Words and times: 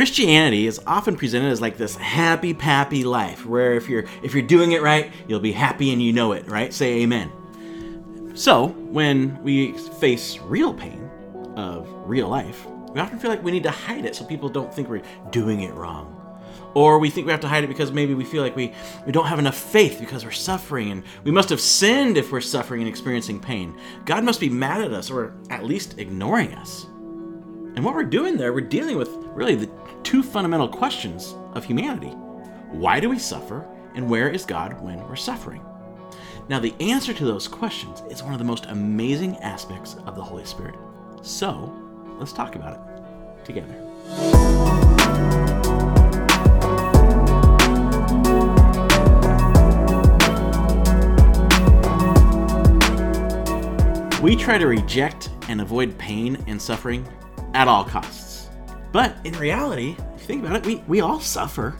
Christianity 0.00 0.66
is 0.66 0.80
often 0.86 1.14
presented 1.14 1.50
as 1.50 1.60
like 1.60 1.76
this 1.76 1.94
happy 1.94 2.54
pappy 2.54 3.04
life 3.04 3.44
where 3.44 3.74
if 3.74 3.86
you're 3.86 4.06
if 4.22 4.32
you're 4.32 4.42
doing 4.42 4.72
it 4.72 4.80
right, 4.80 5.12
you'll 5.28 5.40
be 5.40 5.52
happy 5.52 5.92
and 5.92 6.02
you 6.02 6.10
know 6.10 6.32
it, 6.32 6.48
right? 6.48 6.72
Say 6.72 7.02
amen. 7.02 7.30
So, 8.32 8.68
when 8.68 9.38
we 9.42 9.72
face 9.74 10.38
real 10.38 10.72
pain 10.72 11.06
of 11.54 11.86
real 12.06 12.28
life, 12.28 12.66
we 12.94 12.98
often 12.98 13.18
feel 13.18 13.28
like 13.28 13.44
we 13.44 13.50
need 13.50 13.64
to 13.64 13.70
hide 13.70 14.06
it 14.06 14.16
so 14.16 14.24
people 14.24 14.48
don't 14.48 14.72
think 14.72 14.88
we're 14.88 15.02
doing 15.32 15.60
it 15.60 15.74
wrong. 15.74 16.16
Or 16.72 16.98
we 16.98 17.10
think 17.10 17.26
we 17.26 17.32
have 17.32 17.42
to 17.42 17.48
hide 17.48 17.64
it 17.64 17.66
because 17.66 17.92
maybe 17.92 18.14
we 18.14 18.24
feel 18.24 18.42
like 18.42 18.56
we, 18.56 18.72
we 19.04 19.12
don't 19.12 19.26
have 19.26 19.38
enough 19.38 19.58
faith 19.58 19.98
because 20.00 20.24
we're 20.24 20.30
suffering 20.30 20.92
and 20.92 21.04
we 21.24 21.30
must 21.30 21.50
have 21.50 21.60
sinned 21.60 22.16
if 22.16 22.32
we're 22.32 22.40
suffering 22.40 22.80
and 22.80 22.88
experiencing 22.88 23.38
pain. 23.38 23.78
God 24.06 24.24
must 24.24 24.40
be 24.40 24.48
mad 24.48 24.80
at 24.80 24.94
us 24.94 25.10
or 25.10 25.34
at 25.50 25.66
least 25.66 25.98
ignoring 25.98 26.54
us. 26.54 26.86
And 27.76 27.84
what 27.84 27.94
we're 27.94 28.02
doing 28.02 28.36
there, 28.36 28.52
we're 28.52 28.62
dealing 28.62 28.96
with 28.96 29.08
really 29.32 29.54
the 29.54 29.70
two 30.02 30.22
fundamental 30.22 30.68
questions 30.68 31.34
of 31.54 31.64
humanity 31.64 32.10
why 32.72 33.00
do 33.00 33.08
we 33.08 33.18
suffer, 33.18 33.66
and 33.96 34.08
where 34.08 34.28
is 34.28 34.44
God 34.44 34.80
when 34.80 34.98
we're 35.08 35.16
suffering? 35.16 35.60
Now, 36.48 36.60
the 36.60 36.74
answer 36.78 37.12
to 37.12 37.24
those 37.24 37.48
questions 37.48 38.02
is 38.08 38.22
one 38.22 38.32
of 38.32 38.38
the 38.38 38.44
most 38.44 38.66
amazing 38.66 39.36
aspects 39.38 39.96
of 40.06 40.14
the 40.14 40.22
Holy 40.22 40.44
Spirit. 40.44 40.76
So, 41.22 41.74
let's 42.18 42.32
talk 42.32 42.54
about 42.54 42.74
it 42.74 43.44
together. 43.44 43.74
We 54.22 54.36
try 54.36 54.58
to 54.58 54.66
reject 54.66 55.30
and 55.48 55.60
avoid 55.60 55.98
pain 55.98 56.36
and 56.46 56.62
suffering 56.62 57.08
at 57.54 57.68
all 57.68 57.84
costs. 57.84 58.48
But 58.92 59.16
in 59.24 59.34
reality, 59.34 59.96
if 60.14 60.22
you 60.22 60.26
think 60.26 60.44
about 60.44 60.56
it, 60.56 60.66
we, 60.66 60.76
we 60.88 61.00
all 61.00 61.20
suffer 61.20 61.76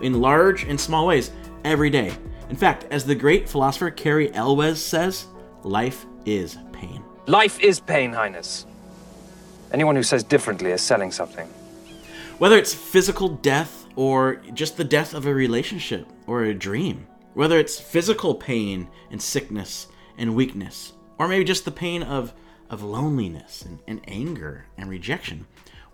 in 0.00 0.20
large 0.20 0.64
and 0.64 0.80
small 0.80 1.06
ways 1.06 1.30
every 1.64 1.90
day. 1.90 2.12
In 2.50 2.56
fact, 2.56 2.86
as 2.90 3.04
the 3.04 3.14
great 3.14 3.48
philosopher 3.48 3.90
Cary 3.90 4.32
Elwes 4.34 4.82
says, 4.82 5.26
life 5.62 6.04
is 6.26 6.58
pain. 6.72 7.02
Life 7.26 7.58
is 7.60 7.80
pain, 7.80 8.12
Highness. 8.12 8.66
Anyone 9.72 9.96
who 9.96 10.02
says 10.02 10.22
differently 10.22 10.70
is 10.70 10.82
selling 10.82 11.10
something. 11.10 11.48
Whether 12.38 12.58
it's 12.58 12.74
physical 12.74 13.28
death 13.28 13.86
or 13.96 14.36
just 14.52 14.76
the 14.76 14.84
death 14.84 15.14
of 15.14 15.26
a 15.26 15.34
relationship 15.34 16.06
or 16.26 16.44
a 16.44 16.54
dream, 16.54 17.06
whether 17.32 17.58
it's 17.58 17.80
physical 17.80 18.34
pain 18.34 18.88
and 19.10 19.20
sickness 19.20 19.88
and 20.18 20.36
weakness, 20.36 20.92
or 21.18 21.28
maybe 21.28 21.44
just 21.44 21.64
the 21.64 21.70
pain 21.70 22.02
of, 22.02 22.34
of 22.70 22.82
loneliness 22.82 23.62
and, 23.62 23.80
and 23.86 24.00
anger 24.06 24.66
and 24.76 24.88
rejection, 24.88 25.46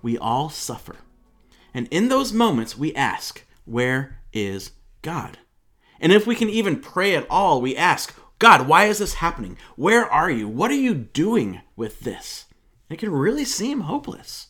we 0.02 0.16
all 0.16 0.48
suffer. 0.48 0.96
And 1.72 1.88
in 1.90 2.08
those 2.08 2.32
moments, 2.32 2.77
we 2.77 2.94
ask, 2.94 3.44
Where 3.64 4.20
is 4.32 4.72
God? 5.02 5.38
And 6.00 6.12
if 6.12 6.27
we 6.27 6.34
can 6.34 6.48
even 6.48 6.80
pray 6.80 7.14
at 7.14 7.27
all, 7.28 7.60
we 7.60 7.77
ask, 7.77 8.14
God, 8.38 8.66
why 8.66 8.86
is 8.86 8.98
this 8.98 9.14
happening? 9.14 9.58
Where 9.77 10.10
are 10.10 10.30
you? 10.30 10.48
What 10.48 10.70
are 10.70 10.74
you 10.74 10.94
doing 10.94 11.60
with 11.77 12.00
this? 12.00 12.46
It 12.88 12.98
can 12.98 13.12
really 13.12 13.44
seem 13.44 13.80
hopeless. 13.80 14.48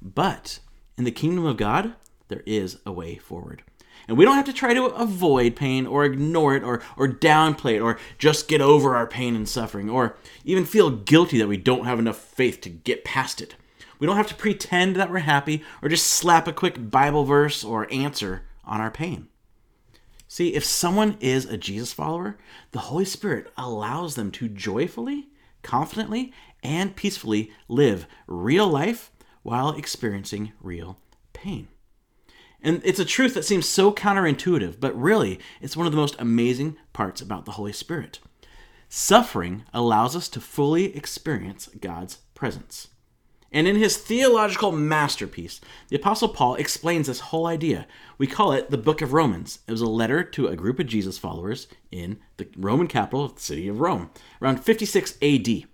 But 0.00 0.60
in 0.96 1.04
the 1.04 1.10
kingdom 1.10 1.44
of 1.44 1.56
God, 1.56 1.94
there 2.28 2.44
is 2.46 2.78
a 2.86 2.92
way 2.92 3.16
forward. 3.16 3.64
And 4.06 4.16
we 4.16 4.24
don't 4.24 4.36
have 4.36 4.44
to 4.46 4.52
try 4.52 4.74
to 4.74 4.86
avoid 4.86 5.56
pain 5.56 5.86
or 5.86 6.04
ignore 6.04 6.54
it 6.54 6.62
or, 6.62 6.82
or 6.96 7.08
downplay 7.08 7.76
it 7.76 7.80
or 7.80 7.98
just 8.18 8.48
get 8.48 8.60
over 8.60 8.94
our 8.94 9.06
pain 9.06 9.34
and 9.34 9.48
suffering 9.48 9.88
or 9.88 10.16
even 10.44 10.64
feel 10.64 10.90
guilty 10.90 11.38
that 11.38 11.48
we 11.48 11.56
don't 11.56 11.86
have 11.86 11.98
enough 11.98 12.18
faith 12.18 12.60
to 12.62 12.70
get 12.70 13.04
past 13.04 13.40
it. 13.40 13.56
We 13.98 14.06
don't 14.06 14.16
have 14.16 14.28
to 14.28 14.34
pretend 14.34 14.96
that 14.96 15.10
we're 15.10 15.20
happy 15.20 15.62
or 15.80 15.88
just 15.88 16.06
slap 16.06 16.46
a 16.46 16.52
quick 16.52 16.90
Bible 16.90 17.24
verse 17.24 17.64
or 17.64 17.90
answer 17.92 18.42
on 18.64 18.80
our 18.80 18.90
pain. 18.90 19.28
See, 20.28 20.54
if 20.54 20.64
someone 20.64 21.16
is 21.20 21.44
a 21.46 21.56
Jesus 21.56 21.92
follower, 21.92 22.36
the 22.72 22.80
Holy 22.80 23.04
Spirit 23.04 23.52
allows 23.56 24.16
them 24.16 24.30
to 24.32 24.48
joyfully, 24.48 25.28
confidently, 25.62 26.32
and 26.62 26.96
peacefully 26.96 27.52
live 27.68 28.06
real 28.26 28.66
life 28.66 29.12
while 29.42 29.70
experiencing 29.70 30.52
real 30.60 30.98
pain. 31.32 31.68
And 32.64 32.80
it's 32.82 32.98
a 32.98 33.04
truth 33.04 33.34
that 33.34 33.44
seems 33.44 33.68
so 33.68 33.92
counterintuitive, 33.92 34.80
but 34.80 34.98
really, 34.98 35.38
it's 35.60 35.76
one 35.76 35.86
of 35.86 35.92
the 35.92 35.98
most 35.98 36.16
amazing 36.18 36.78
parts 36.94 37.20
about 37.20 37.44
the 37.44 37.52
Holy 37.52 37.74
Spirit. 37.74 38.20
Suffering 38.88 39.64
allows 39.74 40.16
us 40.16 40.30
to 40.30 40.40
fully 40.40 40.96
experience 40.96 41.68
God's 41.78 42.16
presence. 42.34 42.88
And 43.52 43.68
in 43.68 43.76
his 43.76 43.98
theological 43.98 44.72
masterpiece, 44.72 45.60
the 45.88 45.96
Apostle 45.96 46.28
Paul 46.28 46.54
explains 46.54 47.06
this 47.06 47.20
whole 47.20 47.46
idea. 47.46 47.86
We 48.16 48.26
call 48.26 48.52
it 48.52 48.70
the 48.70 48.78
Book 48.78 49.02
of 49.02 49.12
Romans. 49.12 49.58
It 49.68 49.72
was 49.72 49.82
a 49.82 49.86
letter 49.86 50.24
to 50.24 50.48
a 50.48 50.56
group 50.56 50.80
of 50.80 50.86
Jesus 50.86 51.18
followers 51.18 51.68
in 51.92 52.18
the 52.38 52.48
Roman 52.56 52.86
capital, 52.86 53.28
the 53.28 53.40
city 53.40 53.68
of 53.68 53.80
Rome, 53.80 54.10
around 54.40 54.64
56 54.64 55.18
AD. 55.20 55.64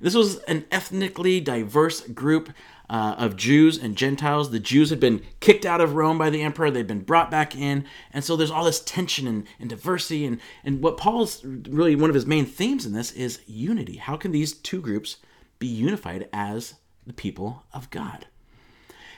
This 0.00 0.14
was 0.14 0.38
an 0.44 0.64
ethnically 0.70 1.40
diverse 1.40 2.00
group 2.00 2.50
uh, 2.90 3.14
of 3.18 3.36
Jews 3.36 3.78
and 3.78 3.96
Gentiles. 3.96 4.50
The 4.50 4.58
Jews 4.58 4.90
had 4.90 5.00
been 5.00 5.22
kicked 5.40 5.66
out 5.66 5.80
of 5.80 5.94
Rome 5.94 6.18
by 6.18 6.30
the 6.30 6.42
emperor, 6.42 6.70
they'd 6.70 6.86
been 6.86 7.02
brought 7.02 7.30
back 7.30 7.56
in. 7.56 7.84
And 8.12 8.24
so 8.24 8.36
there's 8.36 8.50
all 8.50 8.64
this 8.64 8.80
tension 8.80 9.26
and, 9.26 9.46
and 9.58 9.68
diversity. 9.68 10.24
And, 10.24 10.40
and 10.64 10.82
what 10.82 10.96
Paul's 10.96 11.44
really 11.44 11.94
one 11.96 12.10
of 12.10 12.14
his 12.14 12.26
main 12.26 12.46
themes 12.46 12.86
in 12.86 12.92
this 12.92 13.12
is 13.12 13.40
unity. 13.46 13.96
How 13.96 14.16
can 14.16 14.32
these 14.32 14.54
two 14.54 14.80
groups 14.80 15.18
be 15.58 15.66
unified 15.66 16.28
as 16.32 16.74
the 17.06 17.12
people 17.12 17.64
of 17.72 17.90
God? 17.90 18.26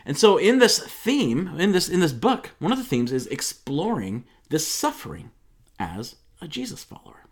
And 0.05 0.17
so 0.17 0.39
in 0.39 0.59
this 0.59 0.79
theme, 0.79 1.49
in 1.59 1.73
this 1.73 1.89
in 1.89 2.01
this 2.01 2.13
book, 2.13 2.51
one 2.59 2.73
of 2.73 2.79
the 2.79 2.85
themes 2.85 3.13
is 3.13 3.27
exploring 3.27 4.25
this 4.49 4.67
suffering 4.67 5.31
as 5.79 6.17
a 6.41 6.49
Jesus 6.49 6.83
follower. 6.83 7.27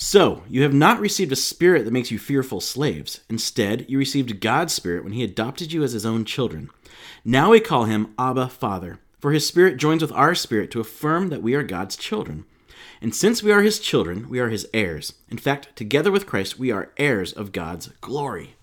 So, 0.00 0.44
you 0.48 0.62
have 0.62 0.72
not 0.72 1.00
received 1.00 1.32
a 1.32 1.36
spirit 1.36 1.84
that 1.84 1.90
makes 1.90 2.12
you 2.12 2.20
fearful 2.20 2.60
slaves. 2.60 3.22
Instead, 3.28 3.84
you 3.88 3.98
received 3.98 4.38
God's 4.38 4.72
spirit 4.72 5.02
when 5.02 5.12
he 5.12 5.24
adopted 5.24 5.72
you 5.72 5.82
as 5.82 5.90
his 5.90 6.06
own 6.06 6.24
children. 6.24 6.70
Now 7.24 7.50
we 7.50 7.58
call 7.58 7.86
him 7.86 8.14
Abba 8.16 8.48
Father, 8.48 9.00
for 9.18 9.32
his 9.32 9.44
spirit 9.44 9.76
joins 9.76 10.00
with 10.00 10.12
our 10.12 10.36
spirit 10.36 10.70
to 10.70 10.80
affirm 10.80 11.30
that 11.30 11.42
we 11.42 11.54
are 11.54 11.64
God's 11.64 11.96
children. 11.96 12.44
And 13.02 13.12
since 13.12 13.42
we 13.42 13.50
are 13.50 13.62
his 13.62 13.80
children, 13.80 14.28
we 14.28 14.38
are 14.38 14.50
his 14.50 14.68
heirs. 14.72 15.14
In 15.30 15.36
fact, 15.36 15.74
together 15.74 16.12
with 16.12 16.26
Christ, 16.26 16.60
we 16.60 16.70
are 16.70 16.92
heirs 16.96 17.32
of 17.32 17.50
God's 17.50 17.88
glory. 18.00 18.54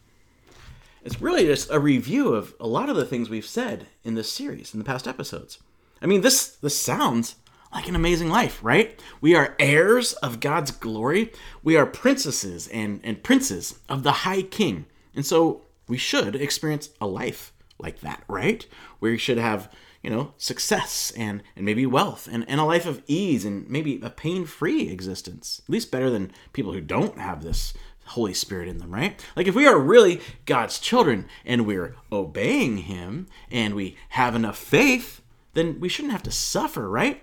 It's 1.03 1.19
really 1.19 1.47
just 1.47 1.69
a 1.69 1.81
review 1.81 2.34
of 2.34 2.56
a 2.62 2.68
lot 2.68 2.90
of 2.90 2.95
the 2.95 3.06
things 3.06 3.29
we've 3.29 3.45
said 3.45 3.88
in 4.06 4.16
this 4.16 4.31
series 4.31 4.74
in 4.74 4.79
the 4.79 4.85
past 4.85 5.06
episodes. 5.06 5.59
I 6.01 6.06
mean, 6.06 6.22
this 6.22 6.47
this 6.47 6.79
sounds 6.79 7.35
like 7.75 7.90
an 7.90 7.96
amazing 7.96 8.30
life, 8.30 8.59
right? 8.63 8.97
We 9.19 9.36
are 9.36 9.53
heirs 9.59 10.13
of 10.13 10.40
God's 10.40 10.72
glory. 10.72 11.34
We 11.62 11.75
are 11.75 11.86
princesses 11.86 12.69
and, 12.69 13.02
and 13.03 13.22
princes 13.22 13.80
of 13.90 14.03
the 14.03 14.12
high 14.12 14.44
king. 14.44 14.86
And 15.13 15.25
so 15.25 15.63
we 15.88 15.97
should 15.97 16.38
experience 16.38 16.90
a 17.02 17.06
life 17.06 17.52
like 17.78 18.00
that, 18.00 18.24
right? 18.30 18.66
Where 19.00 19.12
we 19.12 19.18
should 19.18 19.38
have, 19.38 19.69
you 20.02 20.09
know, 20.09 20.34
success 20.38 21.12
and, 21.18 21.44
and 21.58 21.66
maybe 21.66 21.86
wealth 21.86 22.30
and, 22.31 22.46
and 22.47 22.62
a 22.62 22.63
life 22.63 22.86
of 22.86 23.03
ease 23.08 23.44
and 23.44 23.69
maybe 23.69 24.00
a 24.02 24.09
pain 24.09 24.46
free 24.46 24.90
existence. 24.90 25.62
At 25.66 25.69
least 25.69 25.92
better 25.92 26.09
than 26.09 26.31
people 26.53 26.72
who 26.72 26.81
don't 26.81 27.19
have 27.19 27.44
this 27.44 27.74
Holy 28.06 28.34
Spirit 28.34 28.69
in 28.69 28.78
them, 28.78 28.94
right? 28.94 29.22
Like 29.36 29.47
if 29.47 29.56
we 29.56 29.68
are 29.68 29.78
really 29.78 30.22
God's 30.46 30.80
children 30.80 31.28
and 31.46 31.66
we're 31.66 31.96
obeying 32.09 32.78
Him 32.78 33.28
and 33.52 33.75
we 33.75 33.97
have 34.09 34.34
enough 34.34 34.57
faith, 34.57 35.22
then 35.56 35.81
we 35.81 35.90
shouldn't 35.90 36.13
have 36.13 36.24
to 36.24 36.31
suffer, 36.31 36.90
right? 36.90 37.22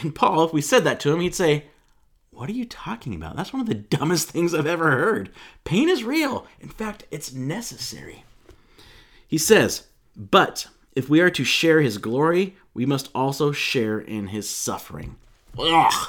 And 0.00 0.14
Paul, 0.14 0.44
if 0.44 0.52
we 0.52 0.60
said 0.60 0.84
that 0.84 1.00
to 1.00 1.12
him, 1.12 1.20
he'd 1.20 1.34
say, 1.34 1.64
What 2.30 2.48
are 2.48 2.54
you 2.54 2.64
talking 2.64 3.14
about? 3.14 3.36
That's 3.36 3.52
one 3.52 3.60
of 3.60 3.68
the 3.68 3.74
dumbest 3.96 4.28
things 4.30 4.54
I've 4.54 4.66
ever 4.66 4.90
heard. 4.92 5.30
Pain 5.64 5.88
is 5.88 6.04
real. 6.04 6.46
In 6.60 6.68
fact, 6.68 7.04
it's 7.10 7.32
necessary. 7.32 8.24
He 9.26 9.38
says, 9.38 9.88
But 10.16 10.68
if 10.94 11.08
we 11.08 11.20
are 11.20 11.30
to 11.30 11.44
share 11.44 11.80
his 11.80 11.98
glory, 11.98 12.56
we 12.74 12.86
must 12.86 13.10
also 13.14 13.52
share 13.52 13.98
in 13.98 14.28
his 14.28 14.48
suffering. 14.48 15.16
Ugh. 15.58 16.08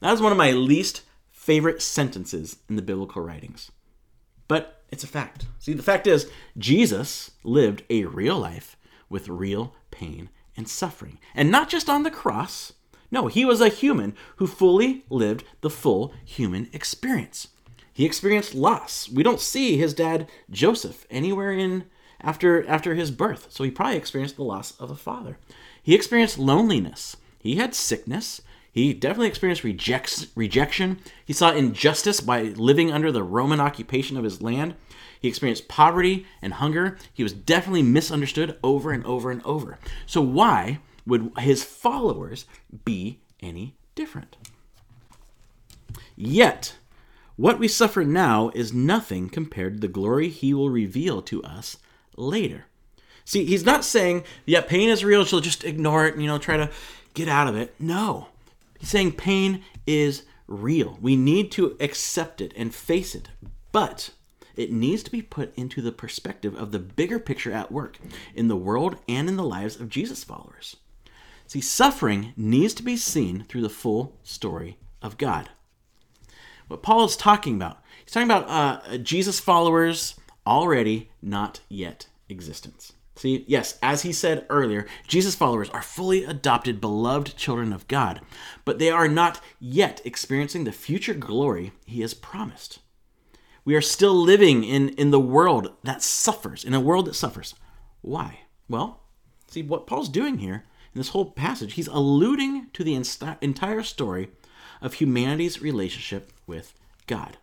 That 0.00 0.12
is 0.12 0.20
one 0.20 0.32
of 0.32 0.38
my 0.38 0.52
least 0.52 1.02
favorite 1.30 1.80
sentences 1.80 2.56
in 2.68 2.76
the 2.76 2.82
biblical 2.82 3.22
writings. 3.22 3.70
But 4.48 4.82
it's 4.90 5.04
a 5.04 5.08
fact. 5.08 5.46
See, 5.58 5.72
the 5.72 5.82
fact 5.82 6.06
is, 6.06 6.30
Jesus 6.58 7.32
lived 7.44 7.84
a 7.90 8.04
real 8.04 8.38
life 8.38 8.76
with 9.08 9.28
real 9.28 9.74
pain 9.90 10.30
and 10.56 10.68
suffering. 10.68 11.18
And 11.34 11.50
not 11.50 11.68
just 11.68 11.88
on 11.88 12.02
the 12.02 12.10
cross, 12.10 12.72
no, 13.16 13.28
he 13.28 13.46
was 13.46 13.62
a 13.62 13.70
human 13.70 14.14
who 14.36 14.46
fully 14.46 15.02
lived 15.08 15.42
the 15.62 15.70
full 15.70 16.12
human 16.22 16.68
experience. 16.74 17.48
He 17.90 18.04
experienced 18.04 18.54
loss. 18.54 19.08
We 19.08 19.22
don't 19.22 19.40
see 19.40 19.78
his 19.78 19.94
dad 19.94 20.28
Joseph 20.50 21.06
anywhere 21.08 21.50
in 21.50 21.86
after 22.20 22.68
after 22.68 22.94
his 22.94 23.10
birth. 23.10 23.46
So 23.48 23.64
he 23.64 23.70
probably 23.70 23.96
experienced 23.96 24.36
the 24.36 24.42
loss 24.42 24.78
of 24.78 24.90
a 24.90 24.94
father. 24.94 25.38
He 25.82 25.94
experienced 25.94 26.38
loneliness. 26.38 27.16
He 27.38 27.56
had 27.56 27.74
sickness. 27.74 28.42
He 28.70 28.92
definitely 28.92 29.28
experienced 29.28 29.64
rejects, 29.64 30.26
rejection. 30.34 31.00
He 31.24 31.32
saw 31.32 31.52
injustice 31.52 32.20
by 32.20 32.42
living 32.42 32.92
under 32.92 33.10
the 33.10 33.22
Roman 33.22 33.60
occupation 33.60 34.18
of 34.18 34.24
his 34.24 34.42
land. 34.42 34.74
He 35.18 35.28
experienced 35.28 35.68
poverty 35.68 36.26
and 36.42 36.52
hunger. 36.52 36.98
He 37.14 37.22
was 37.22 37.32
definitely 37.32 37.82
misunderstood 37.82 38.58
over 38.62 38.90
and 38.90 39.06
over 39.06 39.30
and 39.30 39.42
over. 39.46 39.78
So, 40.04 40.20
why 40.20 40.80
would 41.06 41.30
his 41.38 41.62
followers 41.62 42.46
be 42.84 43.20
any 43.40 43.76
different? 43.94 44.36
Yet, 46.16 46.76
what 47.36 47.58
we 47.58 47.68
suffer 47.68 48.04
now 48.04 48.50
is 48.54 48.72
nothing 48.72 49.28
compared 49.28 49.74
to 49.74 49.80
the 49.80 49.88
glory 49.92 50.28
he 50.28 50.54
will 50.54 50.70
reveal 50.70 51.20
to 51.22 51.42
us 51.42 51.76
later. 52.16 52.64
See, 53.24 53.44
he's 53.44 53.64
not 53.64 53.84
saying, 53.84 54.24
yeah, 54.46 54.60
pain 54.60 54.88
is 54.88 55.04
real, 55.04 55.24
so 55.24 55.40
just 55.40 55.64
ignore 55.64 56.06
it 56.06 56.14
and, 56.14 56.22
you 56.22 56.28
know, 56.28 56.38
try 56.38 56.56
to 56.56 56.70
get 57.12 57.28
out 57.28 57.48
of 57.48 57.56
it. 57.56 57.74
No. 57.78 58.28
He's 58.78 58.88
saying 58.88 59.12
pain 59.12 59.62
is 59.86 60.22
real. 60.46 60.96
We 61.00 61.16
need 61.16 61.50
to 61.52 61.76
accept 61.80 62.40
it 62.40 62.52
and 62.56 62.74
face 62.74 63.14
it. 63.14 63.28
But 63.72 64.10
it 64.54 64.72
needs 64.72 65.02
to 65.02 65.10
be 65.10 65.22
put 65.22 65.52
into 65.56 65.82
the 65.82 65.92
perspective 65.92 66.54
of 66.54 66.72
the 66.72 66.78
bigger 66.78 67.18
picture 67.18 67.52
at 67.52 67.72
work 67.72 67.98
in 68.34 68.48
the 68.48 68.56
world 68.56 68.96
and 69.08 69.28
in 69.28 69.36
the 69.36 69.44
lives 69.44 69.78
of 69.78 69.90
Jesus 69.90 70.24
followers. 70.24 70.76
See, 71.46 71.60
suffering 71.60 72.32
needs 72.36 72.74
to 72.74 72.82
be 72.82 72.96
seen 72.96 73.44
through 73.44 73.62
the 73.62 73.68
full 73.68 74.18
story 74.22 74.78
of 75.00 75.18
God. 75.18 75.50
What 76.68 76.82
Paul 76.82 77.04
is 77.04 77.16
talking 77.16 77.54
about, 77.54 77.78
he's 78.04 78.12
talking 78.12 78.30
about 78.30 78.48
uh, 78.48 78.98
Jesus 78.98 79.38
followers 79.38 80.16
already, 80.46 81.10
not 81.22 81.60
yet 81.68 82.08
existence. 82.28 82.92
See, 83.14 83.44
yes, 83.48 83.78
as 83.82 84.02
he 84.02 84.12
said 84.12 84.44
earlier, 84.50 84.86
Jesus 85.06 85.34
followers 85.34 85.70
are 85.70 85.80
fully 85.82 86.24
adopted, 86.24 86.80
beloved 86.80 87.36
children 87.36 87.72
of 87.72 87.88
God, 87.88 88.20
but 88.64 88.78
they 88.78 88.90
are 88.90 89.08
not 89.08 89.40
yet 89.58 90.02
experiencing 90.04 90.64
the 90.64 90.72
future 90.72 91.14
glory 91.14 91.72
he 91.86 92.02
has 92.02 92.12
promised. 92.12 92.80
We 93.64 93.74
are 93.74 93.80
still 93.80 94.14
living 94.14 94.64
in, 94.64 94.90
in 94.90 95.12
the 95.12 95.20
world 95.20 95.72
that 95.82 96.02
suffers, 96.02 96.62
in 96.62 96.74
a 96.74 96.80
world 96.80 97.06
that 97.06 97.14
suffers. 97.14 97.54
Why? 98.02 98.40
Well, 98.68 99.00
see, 99.48 99.62
what 99.62 99.86
Paul's 99.86 100.08
doing 100.08 100.38
here 100.38 100.64
in 100.96 101.00
this 101.00 101.10
whole 101.10 101.30
passage, 101.30 101.74
he's 101.74 101.88
alluding 101.88 102.68
to 102.72 102.82
the 102.82 102.94
entire 103.42 103.82
story 103.82 104.30
of 104.80 104.94
humanity's 104.94 105.60
relationship 105.60 106.32
with 106.46 106.72
God. 107.06 107.36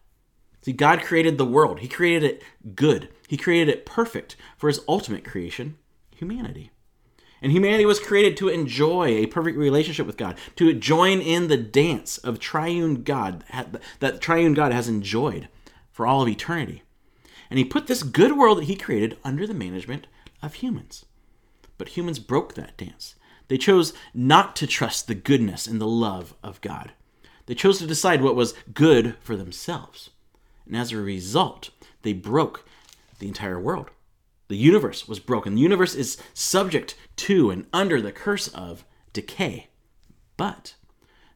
See, 0.64 0.74
God 0.74 1.04
created 1.04 1.38
the 1.38 1.46
world, 1.46 1.82
He 1.82 1.88
created 1.88 2.24
it 2.24 2.44
good, 2.74 3.10
He 3.28 3.38
created 3.38 3.70
it 3.70 3.86
perfect 3.86 4.36
for 4.58 4.70
His 4.70 4.82
ultimate 4.88 5.24
creation, 5.24 5.78
humanity. 6.16 6.72
And 7.44 7.52
humanity 7.52 7.86
was 7.86 8.00
created 8.00 8.38
to 8.38 8.50
enjoy 8.50 9.10
a 9.10 9.28
perfect 9.28 9.56
relationship 9.56 10.08
with 10.08 10.18
God, 10.18 10.36
to 10.56 10.74
join 10.74 11.22
in 11.22 11.48
the 11.48 11.56
dance 11.56 12.18
of 12.18 12.40
triune 12.40 13.04
God 13.04 13.44
that 14.00 14.20
triune 14.20 14.56
God 14.56 14.72
has 14.72 14.88
enjoyed 14.88 15.48
for 15.92 16.08
all 16.08 16.24
of 16.24 16.28
eternity. 16.28 16.82
And 17.52 17.60
He 17.60 17.66
put 17.66 17.86
this 17.86 18.02
good 18.02 18.36
world 18.36 18.58
that 18.58 18.64
He 18.64 18.76
created 18.76 19.20
under 19.24 19.46
the 19.46 19.54
management 19.54 20.08
of 20.42 20.56
humans. 20.56 21.06
But 21.78 21.90
humans 21.90 22.18
broke 22.18 22.56
that 22.56 22.78
dance. 22.78 23.14
They 23.48 23.58
chose 23.58 23.94
not 24.14 24.56
to 24.58 24.68
trust 24.68 25.08
the 25.08 25.16
goodness 25.16 25.68
and 25.68 25.80
the 25.80 25.88
love 25.88 26.34
of 26.44 26.62
God. 26.62 26.94
They 27.46 27.56
chose 27.56 27.80
to 27.80 27.88
decide 27.88 28.22
what 28.22 28.36
was 28.36 28.54
good 28.74 29.16
for 29.20 29.36
themselves. 29.36 30.10
And 30.66 30.76
as 30.78 30.92
a 30.92 30.98
result, 30.98 31.70
they 32.04 32.14
broke 32.14 32.66
the 33.20 33.28
entire 33.28 33.60
world. 33.60 33.90
The 34.48 34.56
universe 34.58 35.08
was 35.08 35.20
broken. 35.20 35.56
The 35.56 35.62
universe 35.62 35.96
is 35.96 36.22
subject 36.34 36.96
to 37.18 37.50
and 37.50 37.66
under 37.74 38.02
the 38.02 38.12
curse 38.12 38.48
of 38.50 38.86
decay. 39.12 39.68
But 40.38 40.76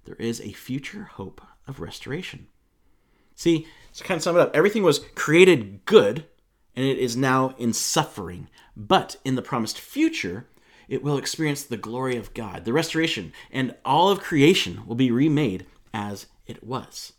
there 0.06 0.16
is 0.16 0.40
a 0.42 0.54
future 0.54 1.10
hope 1.14 1.42
of 1.68 1.80
restoration. 1.80 2.48
See, 3.36 3.68
to 3.94 4.04
kind 4.04 4.18
of 4.18 4.24
sum 4.24 4.36
it 4.36 4.42
up, 4.42 4.56
everything 4.56 4.84
was 4.84 5.00
created 5.16 5.86
good 5.86 6.26
and 6.76 6.86
it 6.86 6.98
is 6.98 7.18
now 7.18 7.56
in 7.58 7.74
suffering. 7.74 8.48
But 8.76 9.18
in 9.26 9.36
the 9.36 9.42
promised 9.42 9.80
future, 9.80 10.48
it 10.88 11.04
will 11.04 11.18
experience 11.18 11.64
the 11.64 11.78
glory 11.78 12.16
of 12.16 12.34
God, 12.34 12.66
the 12.66 12.74
restoration, 12.74 13.34
and 13.52 13.76
all 13.84 14.10
of 14.10 14.20
creation 14.20 14.86
will 14.86 14.96
be 14.96 15.12
remade 15.12 15.66
as 15.94 16.28
it 16.46 16.64
was. 16.64 17.14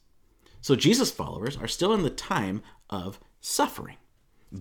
So 0.60 0.74
Jesus 0.74 1.10
followers 1.10 1.56
are 1.56 1.68
still 1.68 1.92
in 1.92 2.02
the 2.02 2.10
time 2.10 2.62
of 2.90 3.18
suffering. 3.40 3.96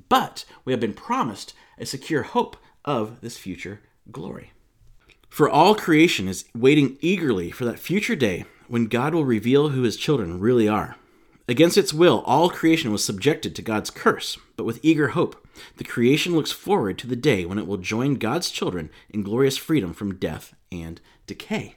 But 0.09 0.45
we 0.65 0.73
have 0.73 0.79
been 0.79 0.93
promised 0.93 1.53
a 1.77 1.85
secure 1.85 2.23
hope 2.23 2.57
of 2.83 3.21
this 3.21 3.37
future 3.37 3.81
glory. 4.11 4.51
For 5.29 5.49
all 5.49 5.75
creation 5.75 6.27
is 6.27 6.45
waiting 6.55 6.97
eagerly 7.01 7.51
for 7.51 7.65
that 7.65 7.79
future 7.79 8.15
day 8.15 8.45
when 8.67 8.85
God 8.85 9.13
will 9.13 9.25
reveal 9.25 9.69
who 9.69 9.83
his 9.83 9.97
children 9.97 10.39
really 10.39 10.67
are. 10.67 10.95
Against 11.47 11.77
its 11.77 11.93
will, 11.93 12.21
all 12.25 12.49
creation 12.49 12.91
was 12.91 13.03
subjected 13.03 13.55
to 13.55 13.61
God's 13.61 13.89
curse, 13.89 14.37
but 14.57 14.65
with 14.65 14.79
eager 14.83 15.09
hope, 15.09 15.46
the 15.77 15.83
creation 15.83 16.35
looks 16.35 16.51
forward 16.51 16.97
to 16.99 17.07
the 17.07 17.15
day 17.15 17.45
when 17.45 17.57
it 17.57 17.67
will 17.67 17.77
join 17.77 18.15
God's 18.15 18.49
children 18.49 18.89
in 19.09 19.23
glorious 19.23 19.57
freedom 19.57 19.93
from 19.93 20.15
death 20.15 20.55
and 20.71 21.01
decay. 21.25 21.75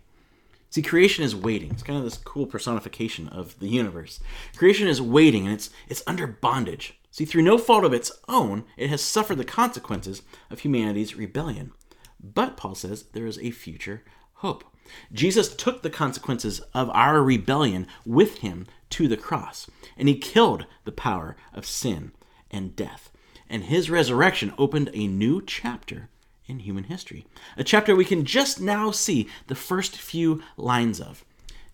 See, 0.71 0.83
creation 0.83 1.25
is 1.25 1.35
waiting. 1.35 1.71
It's 1.73 1.83
kind 1.83 1.99
of 1.99 2.05
this 2.05 2.17
cool 2.17 2.47
personification 2.47 3.29
of 3.29 3.59
the 3.59 3.69
universe. 3.69 4.21
Creation 4.57 4.87
is 4.87 5.03
waiting 5.03 5.45
and 5.45 5.55
it's 5.55 5.71
it's 5.89 6.05
under 6.07 6.27
bondage. 6.27 6.99
See, 7.11 7.25
through 7.25 7.43
no 7.43 7.59
fault 7.59 7.85
of 7.85 7.93
its 7.93 8.13
own, 8.29 8.65
it 8.77 8.89
has 8.89 9.03
suffered 9.03 9.39
the 9.39 9.45
consequences 9.45 10.23
of 10.49 10.61
humanity's 10.61 11.17
rebellion. 11.17 11.73
But 12.23 12.57
Paul 12.57 12.77
says 12.77 13.05
there 13.13 13.27
is 13.27 13.39
a 13.39 13.51
future 13.51 14.05
hope. 14.35 14.65
Jesus 15.13 15.55
took 15.55 15.83
the 15.83 15.91
consequences 15.91 16.61
of 16.73 16.91
our 16.91 17.23
rebellion 17.23 17.87
with 18.07 18.39
him 18.39 18.67
to 18.91 19.09
the 19.09 19.17
cross, 19.17 19.69
and 19.97 20.09
he 20.09 20.17
killed 20.17 20.67
the 20.85 20.93
power 20.93 21.37
of 21.53 21.67
sin 21.67 22.13
and 22.51 22.75
death. 22.77 23.10
And 23.51 23.65
his 23.65 23.91
resurrection 23.91 24.55
opened 24.57 24.91
a 24.95 25.09
new 25.09 25.43
chapter 25.45 26.09
in 26.47 26.61
human 26.61 26.85
history. 26.85 27.27
A 27.57 27.65
chapter 27.65 27.97
we 27.97 28.05
can 28.05 28.25
just 28.25 28.61
now 28.61 28.93
see 28.93 29.29
the 29.49 29.57
first 29.57 29.97
few 29.97 30.41
lines 30.57 31.01
of. 31.01 31.25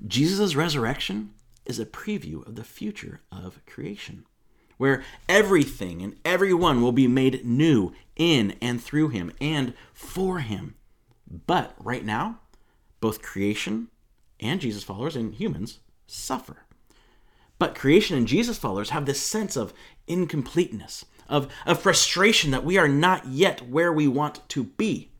Jesus' 0.06 0.56
resurrection 0.56 1.34
is 1.66 1.78
a 1.78 1.84
preview 1.84 2.46
of 2.46 2.56
the 2.56 2.64
future 2.64 3.20
of 3.30 3.60
creation, 3.66 4.24
where 4.78 5.04
everything 5.28 6.00
and 6.00 6.16
everyone 6.24 6.80
will 6.80 6.92
be 6.92 7.06
made 7.06 7.44
new 7.44 7.92
in 8.16 8.56
and 8.62 8.82
through 8.82 9.08
him 9.08 9.30
and 9.38 9.74
for 9.92 10.38
him. 10.38 10.76
But 11.46 11.74
right 11.78 12.04
now, 12.04 12.40
both 13.00 13.20
creation 13.20 13.88
and 14.40 14.62
Jesus 14.62 14.82
followers 14.82 15.16
and 15.16 15.34
humans 15.34 15.80
suffer. 16.06 16.64
But 17.58 17.74
creation 17.74 18.16
and 18.16 18.26
Jesus 18.26 18.56
followers 18.56 18.90
have 18.90 19.04
this 19.04 19.20
sense 19.20 19.56
of 19.56 19.74
incompleteness, 20.06 21.04
of, 21.28 21.48
of 21.64 21.80
frustration 21.80 22.50
that 22.50 22.64
we 22.64 22.78
are 22.78 22.88
not 22.88 23.26
yet 23.26 23.68
where 23.68 23.92
we 23.92 24.08
want 24.08 24.48
to 24.50 24.64
be. 24.64 25.10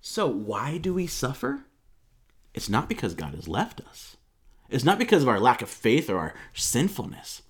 So, 0.00 0.26
why 0.26 0.78
do 0.78 0.94
we 0.94 1.06
suffer? 1.06 1.64
It's 2.52 2.68
not 2.68 2.88
because 2.88 3.14
God 3.14 3.34
has 3.34 3.48
left 3.48 3.80
us. 3.80 4.16
It's 4.68 4.84
not 4.84 4.98
because 4.98 5.22
of 5.22 5.28
our 5.28 5.40
lack 5.40 5.62
of 5.62 5.68
faith 5.68 6.08
or 6.08 6.18
our 6.18 6.34
sinfulness. 6.52 7.42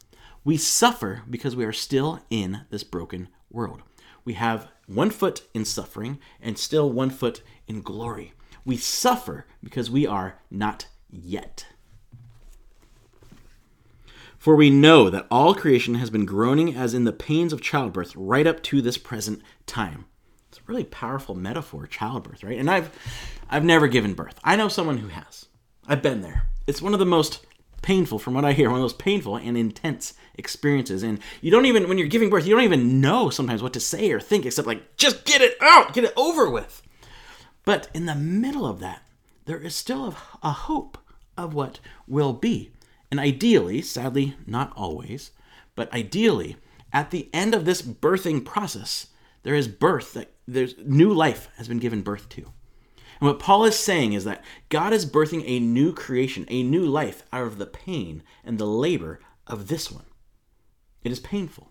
We 0.45 0.57
suffer 0.57 1.23
because 1.29 1.57
we 1.57 1.65
are 1.65 1.73
still 1.73 2.21
in 2.31 2.63
this 2.71 2.85
broken 2.85 3.29
world. 3.51 3.83
We 4.25 4.35
have 4.35 4.69
one 4.87 5.11
foot 5.11 5.43
in 5.55 5.65
suffering 5.65 6.19
and 6.41 6.59
still 6.59 6.91
one 6.91 7.11
foot 7.11 7.43
in 7.67 7.83
glory. 7.83 8.35
We 8.65 8.77
suffer 8.77 9.47
because 9.63 9.91
we 9.91 10.07
are 10.07 10.39
not 10.51 10.87
yet. 11.11 11.67
For 14.45 14.57
we 14.57 14.69
know 14.69 15.09
that 15.09 15.27
all 15.31 15.55
creation 15.55 15.95
has 15.95 16.11
been 16.11 16.27
groaning 16.27 16.77
as 16.77 16.93
in 16.93 17.05
the 17.05 17.15
pains 17.15 17.55
of 17.55 17.63
childbirth 17.63 18.15
right 18.15 18.47
up 18.47 18.63
to 18.65 18.83
this 18.83 18.99
present 18.99 19.41
time. 19.65 20.05
It's 20.51 20.59
a 20.59 20.63
really 20.67 20.85
powerful 20.85 21.35
metaphor, 21.35 21.87
childbirth, 21.87 22.45
right? 22.45 22.59
And 22.59 22.71
I've 22.71 22.91
I've 23.49 23.65
never 23.65 23.89
given 23.89 24.13
birth. 24.13 24.39
I 24.45 24.57
know 24.57 24.69
someone 24.69 24.99
who 24.99 25.09
has. 25.09 25.47
I've 25.89 26.03
been 26.03 26.21
there. 26.21 26.43
It's 26.67 26.83
one 26.83 26.93
of 26.93 26.99
the 26.99 27.07
most 27.07 27.47
painful, 27.81 28.19
from 28.19 28.35
what 28.35 28.45
I 28.45 28.53
hear, 28.53 28.69
one 28.69 28.81
of 28.81 28.83
those 28.83 28.93
painful 28.93 29.37
and 29.37 29.57
intense 29.57 30.13
experiences. 30.35 31.03
And 31.03 31.21
you 31.41 31.51
don't 31.51 31.65
even, 31.65 31.89
when 31.89 31.97
you're 31.97 32.07
giving 32.07 32.29
birth, 32.29 32.47
you 32.47 32.55
don't 32.55 32.65
even 32.65 33.01
know 33.01 33.31
sometimes 33.31 33.63
what 33.63 33.73
to 33.73 33.81
say 33.81 34.13
or 34.13 34.21
think, 34.21 34.45
except 34.45 34.69
like, 34.69 34.99
just 34.99 35.25
get 35.25 35.41
it 35.41 35.57
out, 35.63 35.95
get 35.95 36.05
it 36.05 36.13
over 36.19 36.51
with. 36.51 36.83
But 37.65 37.89
in 37.95 38.05
the 38.05 38.15
middle 38.15 38.67
of 38.67 38.79
that, 38.81 39.05
there 39.47 39.59
is 39.59 39.75
still 39.75 40.15
a, 40.43 40.53
hope 40.53 40.99
of 41.35 41.55
what 41.55 41.81
will 42.07 42.35
be. 42.35 42.73
And 43.15 43.21
ideally, 43.21 43.81
sadly, 43.81 44.35
not 44.45 44.73
always, 44.75 45.31
but 45.77 45.93
ideally, 45.93 46.57
at 46.93 47.13
the 47.13 47.31
end 47.33 47.55
of 47.55 47.65
this 47.65 47.81
birthing 47.81 48.45
process, 48.45 49.07
there 49.45 49.55
is 49.55 49.69
birth 49.69 50.15
that 50.15 50.33
there's 50.49 50.75
new 50.85 51.15
life 51.15 51.49
has 51.57 51.69
been 51.69 51.79
given 51.79 52.03
birth 52.03 52.29
to. 52.31 52.43
And 53.21 53.29
what 53.29 53.39
Paul 53.39 53.67
is 53.67 53.79
saying 53.79 54.15
is 54.15 54.25
that 54.25 54.43
God 54.69 54.93
is 54.93 55.07
birthing 55.07 55.45
a 55.47 55.61
new 55.61 55.93
creation, 55.93 56.45
a 56.49 56.65
new 56.65 56.85
life 56.85 57.23
out 57.33 57.47
of 57.47 57.59
the 57.59 57.67
pain 57.67 58.25
and 58.43 58.59
the 58.59 58.67
labor 58.67 59.21
of 59.47 59.69
this 59.69 59.93
one. 59.93 60.07
It 61.05 61.13
is 61.13 61.21
painful. 61.21 61.71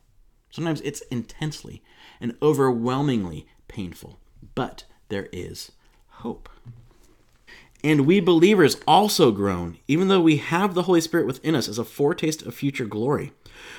Sometimes 0.49 0.79
it's 0.79 1.01
intensely 1.11 1.83
and 2.21 2.37
overwhelmingly 2.41 3.47
painful, 3.67 4.17
but 4.55 4.85
there 5.09 5.27
is 5.33 5.73
hope. 6.07 6.47
And 7.83 8.07
we 8.07 8.21
believers 8.21 8.77
also 8.87 9.31
groan, 9.31 9.77
even 9.87 10.07
though 10.07 10.21
we 10.21 10.37
have 10.37 10.73
the 10.73 10.83
Holy 10.83 11.01
Spirit 11.01 11.27
within 11.27 11.53
us 11.53 11.67
as 11.67 11.77
a 11.77 11.83
foretaste 11.83 12.41
of 12.43 12.55
future 12.55 12.85
glory. 12.85 13.33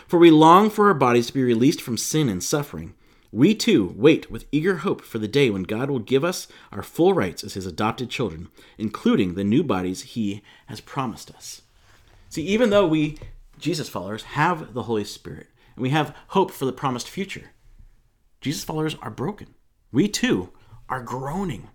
For 0.07 0.19
we 0.19 0.31
long 0.31 0.69
for 0.69 0.89
our 0.89 0.95
bodies 0.95 1.29
to 1.29 1.33
be 1.33 1.43
released 1.43 1.81
from 1.81 1.97
sin 1.97 2.29
and 2.29 2.43
suffering. 2.43 2.95
We 3.33 3.55
too 3.55 3.95
wait 3.97 4.31
with 4.31 4.45
eager 4.53 4.77
hope 4.77 5.01
for 5.01 5.19
the 5.19 5.27
day 5.27 5.51
when 5.51 5.65
God 5.65 5.91
will 5.91 5.99
give 5.99 6.23
us 6.23 6.47
our 6.71 6.83
full 6.83 7.15
rights 7.15 7.43
as 7.43 7.55
his 7.55 7.67
adopted 7.67 8.11
children, 8.11 8.49
including 8.79 9.35
the 9.35 9.43
new 9.43 9.65
bodies 9.65 10.03
he 10.03 10.43
has 10.67 10.81
promised 10.81 11.31
us. 11.31 11.63
See, 12.29 12.43
even 12.43 12.71
though 12.71 12.87
we, 12.87 13.19
Jesus 13.59 13.89
followers, 13.89 14.23
have 14.23 14.75
the 14.75 14.85
Holy 14.85 15.05
Spirit 15.05 15.49
and 15.75 15.83
we 15.83 15.91
have 15.91 16.15
hope 16.29 16.51
for 16.51 16.67
the 16.67 16.73
promised 16.73 17.09
future, 17.09 17.51
Jesus 18.41 18.63
followers 18.63 18.97
are 19.01 19.11
broken. 19.11 19.55
We 19.91 20.09
too 20.09 20.51
are 20.89 21.03
groaning. 21.03 21.71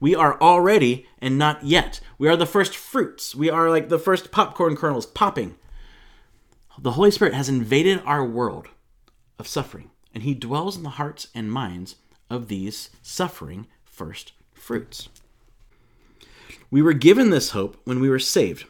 We 0.00 0.14
are 0.14 0.40
already 0.40 1.06
and 1.20 1.36
not 1.36 1.64
yet. 1.64 2.00
We 2.18 2.28
are 2.28 2.36
the 2.36 2.46
first 2.46 2.76
fruits. 2.76 3.34
We 3.34 3.50
are 3.50 3.68
like 3.68 3.88
the 3.88 3.98
first 3.98 4.30
popcorn 4.30 4.76
kernels 4.76 5.06
popping. 5.06 5.56
The 6.78 6.92
Holy 6.92 7.10
Spirit 7.10 7.34
has 7.34 7.48
invaded 7.48 8.00
our 8.04 8.24
world 8.24 8.68
of 9.38 9.48
suffering, 9.48 9.90
and 10.14 10.22
He 10.22 10.34
dwells 10.34 10.76
in 10.76 10.84
the 10.84 10.90
hearts 10.90 11.28
and 11.34 11.50
minds 11.50 11.96
of 12.30 12.48
these 12.48 12.90
suffering 13.02 13.66
first 13.84 14.32
fruits. 14.54 15.08
We 16.70 16.82
were 16.82 16.92
given 16.92 17.30
this 17.30 17.50
hope 17.50 17.80
when 17.84 17.98
we 17.98 18.08
were 18.08 18.18
saved. 18.18 18.66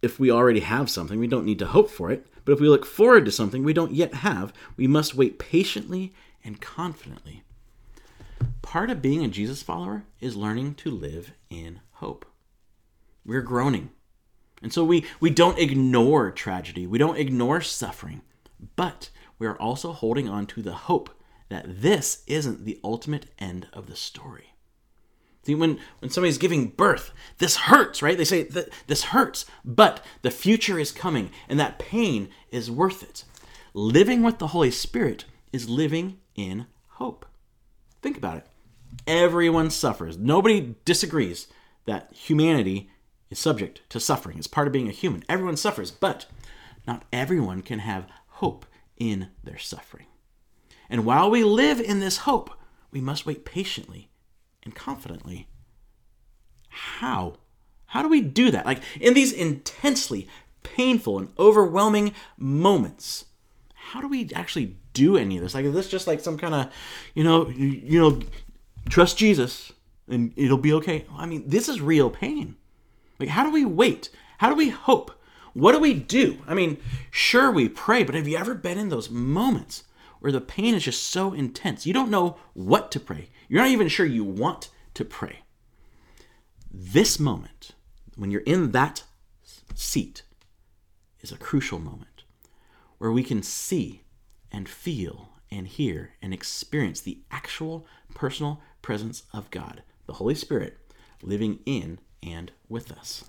If 0.00 0.18
we 0.18 0.30
already 0.30 0.60
have 0.60 0.88
something, 0.88 1.18
we 1.18 1.26
don't 1.26 1.44
need 1.44 1.58
to 1.58 1.66
hope 1.66 1.90
for 1.90 2.10
it. 2.10 2.26
But 2.44 2.52
if 2.52 2.60
we 2.60 2.68
look 2.68 2.86
forward 2.86 3.24
to 3.26 3.30
something 3.30 3.62
we 3.62 3.72
don't 3.72 3.92
yet 3.92 4.14
have, 4.14 4.52
we 4.76 4.86
must 4.86 5.14
wait 5.14 5.38
patiently 5.38 6.12
and 6.44 6.60
confidently 6.60 7.42
part 8.62 8.90
of 8.90 9.02
being 9.02 9.24
a 9.24 9.28
Jesus 9.28 9.62
follower 9.62 10.04
is 10.20 10.36
learning 10.36 10.74
to 10.76 10.90
live 10.90 11.32
in 11.50 11.80
hope. 11.92 12.24
We're 13.24 13.42
groaning. 13.42 13.90
And 14.62 14.72
so 14.72 14.84
we, 14.84 15.04
we 15.20 15.30
don't 15.30 15.58
ignore 15.58 16.30
tragedy, 16.30 16.86
we 16.86 16.98
don't 16.98 17.18
ignore 17.18 17.60
suffering, 17.60 18.22
but 18.76 19.10
we 19.38 19.46
are 19.46 19.58
also 19.58 19.92
holding 19.92 20.28
on 20.28 20.46
to 20.46 20.62
the 20.62 20.72
hope 20.72 21.10
that 21.48 21.82
this 21.82 22.22
isn't 22.26 22.64
the 22.64 22.78
ultimate 22.82 23.26
end 23.38 23.66
of 23.72 23.88
the 23.88 23.96
story. 23.96 24.54
See, 25.44 25.56
when, 25.56 25.80
when 25.98 26.10
somebody's 26.10 26.38
giving 26.38 26.68
birth, 26.68 27.12
this 27.38 27.56
hurts, 27.56 28.00
right? 28.00 28.16
They 28.16 28.24
say 28.24 28.44
that 28.44 28.68
this 28.86 29.04
hurts, 29.04 29.44
but 29.64 30.04
the 30.22 30.30
future 30.30 30.78
is 30.78 30.92
coming, 30.92 31.30
and 31.48 31.58
that 31.58 31.80
pain 31.80 32.28
is 32.50 32.70
worth 32.70 33.02
it. 33.02 33.24
Living 33.74 34.22
with 34.22 34.38
the 34.38 34.48
Holy 34.48 34.70
Spirit 34.70 35.24
is 35.52 35.68
living 35.68 36.18
in 36.36 36.66
hope. 36.86 37.26
Think 38.00 38.16
about 38.16 38.38
it. 38.38 38.46
Everyone 39.06 39.70
suffers. 39.70 40.16
Nobody 40.16 40.76
disagrees 40.84 41.48
that 41.86 42.12
humanity 42.12 42.90
is 43.30 43.38
subject 43.38 43.82
to 43.90 43.98
suffering. 44.00 44.38
It's 44.38 44.46
part 44.46 44.66
of 44.66 44.72
being 44.72 44.88
a 44.88 44.92
human. 44.92 45.24
Everyone 45.28 45.56
suffers, 45.56 45.90
but 45.90 46.26
not 46.86 47.04
everyone 47.12 47.62
can 47.62 47.80
have 47.80 48.06
hope 48.28 48.66
in 48.96 49.28
their 49.42 49.58
suffering. 49.58 50.06
And 50.88 51.04
while 51.04 51.30
we 51.30 51.42
live 51.42 51.80
in 51.80 52.00
this 52.00 52.18
hope, 52.18 52.50
we 52.90 53.00
must 53.00 53.26
wait 53.26 53.44
patiently 53.44 54.10
and 54.62 54.74
confidently. 54.74 55.48
How? 56.68 57.38
How 57.86 58.02
do 58.02 58.08
we 58.08 58.20
do 58.20 58.50
that? 58.50 58.66
Like 58.66 58.82
in 59.00 59.14
these 59.14 59.32
intensely 59.32 60.28
painful 60.62 61.18
and 61.18 61.32
overwhelming 61.38 62.14
moments, 62.36 63.26
how 63.74 64.00
do 64.00 64.08
we 64.08 64.30
actually 64.34 64.76
do 64.92 65.16
any 65.16 65.36
of 65.36 65.42
this? 65.42 65.54
Like 65.54 65.64
is 65.64 65.74
this 65.74 65.88
just 65.88 66.06
like 66.06 66.20
some 66.20 66.38
kind 66.38 66.54
of, 66.54 66.72
you 67.14 67.24
know, 67.24 67.48
you, 67.48 67.66
you 67.66 68.00
know, 68.00 68.20
trust 68.92 69.16
Jesus 69.16 69.72
and 70.06 70.34
it'll 70.36 70.58
be 70.58 70.74
okay. 70.74 71.06
I 71.16 71.24
mean, 71.24 71.44
this 71.46 71.66
is 71.66 71.80
real 71.80 72.10
pain. 72.10 72.56
Like, 73.18 73.30
how 73.30 73.42
do 73.42 73.50
we 73.50 73.64
wait? 73.64 74.10
How 74.36 74.50
do 74.50 74.54
we 74.54 74.68
hope? 74.68 75.10
What 75.54 75.72
do 75.72 75.78
we 75.78 75.94
do? 75.94 76.38
I 76.46 76.52
mean, 76.52 76.76
sure, 77.10 77.50
we 77.50 77.70
pray, 77.70 78.04
but 78.04 78.14
have 78.14 78.28
you 78.28 78.36
ever 78.36 78.54
been 78.54 78.76
in 78.76 78.90
those 78.90 79.08
moments 79.08 79.84
where 80.20 80.30
the 80.30 80.42
pain 80.42 80.74
is 80.74 80.84
just 80.84 81.04
so 81.04 81.32
intense? 81.32 81.86
You 81.86 81.94
don't 81.94 82.10
know 82.10 82.36
what 82.52 82.90
to 82.92 83.00
pray. 83.00 83.30
You're 83.48 83.62
not 83.62 83.70
even 83.70 83.88
sure 83.88 84.04
you 84.04 84.24
want 84.24 84.68
to 84.92 85.06
pray. 85.06 85.38
This 86.70 87.18
moment, 87.18 87.70
when 88.16 88.30
you're 88.30 88.42
in 88.42 88.72
that 88.72 89.04
seat, 89.74 90.22
is 91.22 91.32
a 91.32 91.38
crucial 91.38 91.78
moment 91.78 92.24
where 92.98 93.12
we 93.12 93.22
can 93.22 93.42
see 93.42 94.02
and 94.50 94.68
feel 94.68 95.30
and 95.50 95.66
hear 95.66 96.10
and 96.20 96.34
experience 96.34 97.00
the 97.00 97.20
actual 97.30 97.86
personal 98.14 98.60
presence 98.82 99.22
of 99.32 99.50
God, 99.50 99.82
the 100.06 100.14
Holy 100.14 100.34
Spirit, 100.34 100.76
living 101.22 101.60
in 101.64 101.98
and 102.22 102.52
with 102.68 102.92
us. 102.92 103.24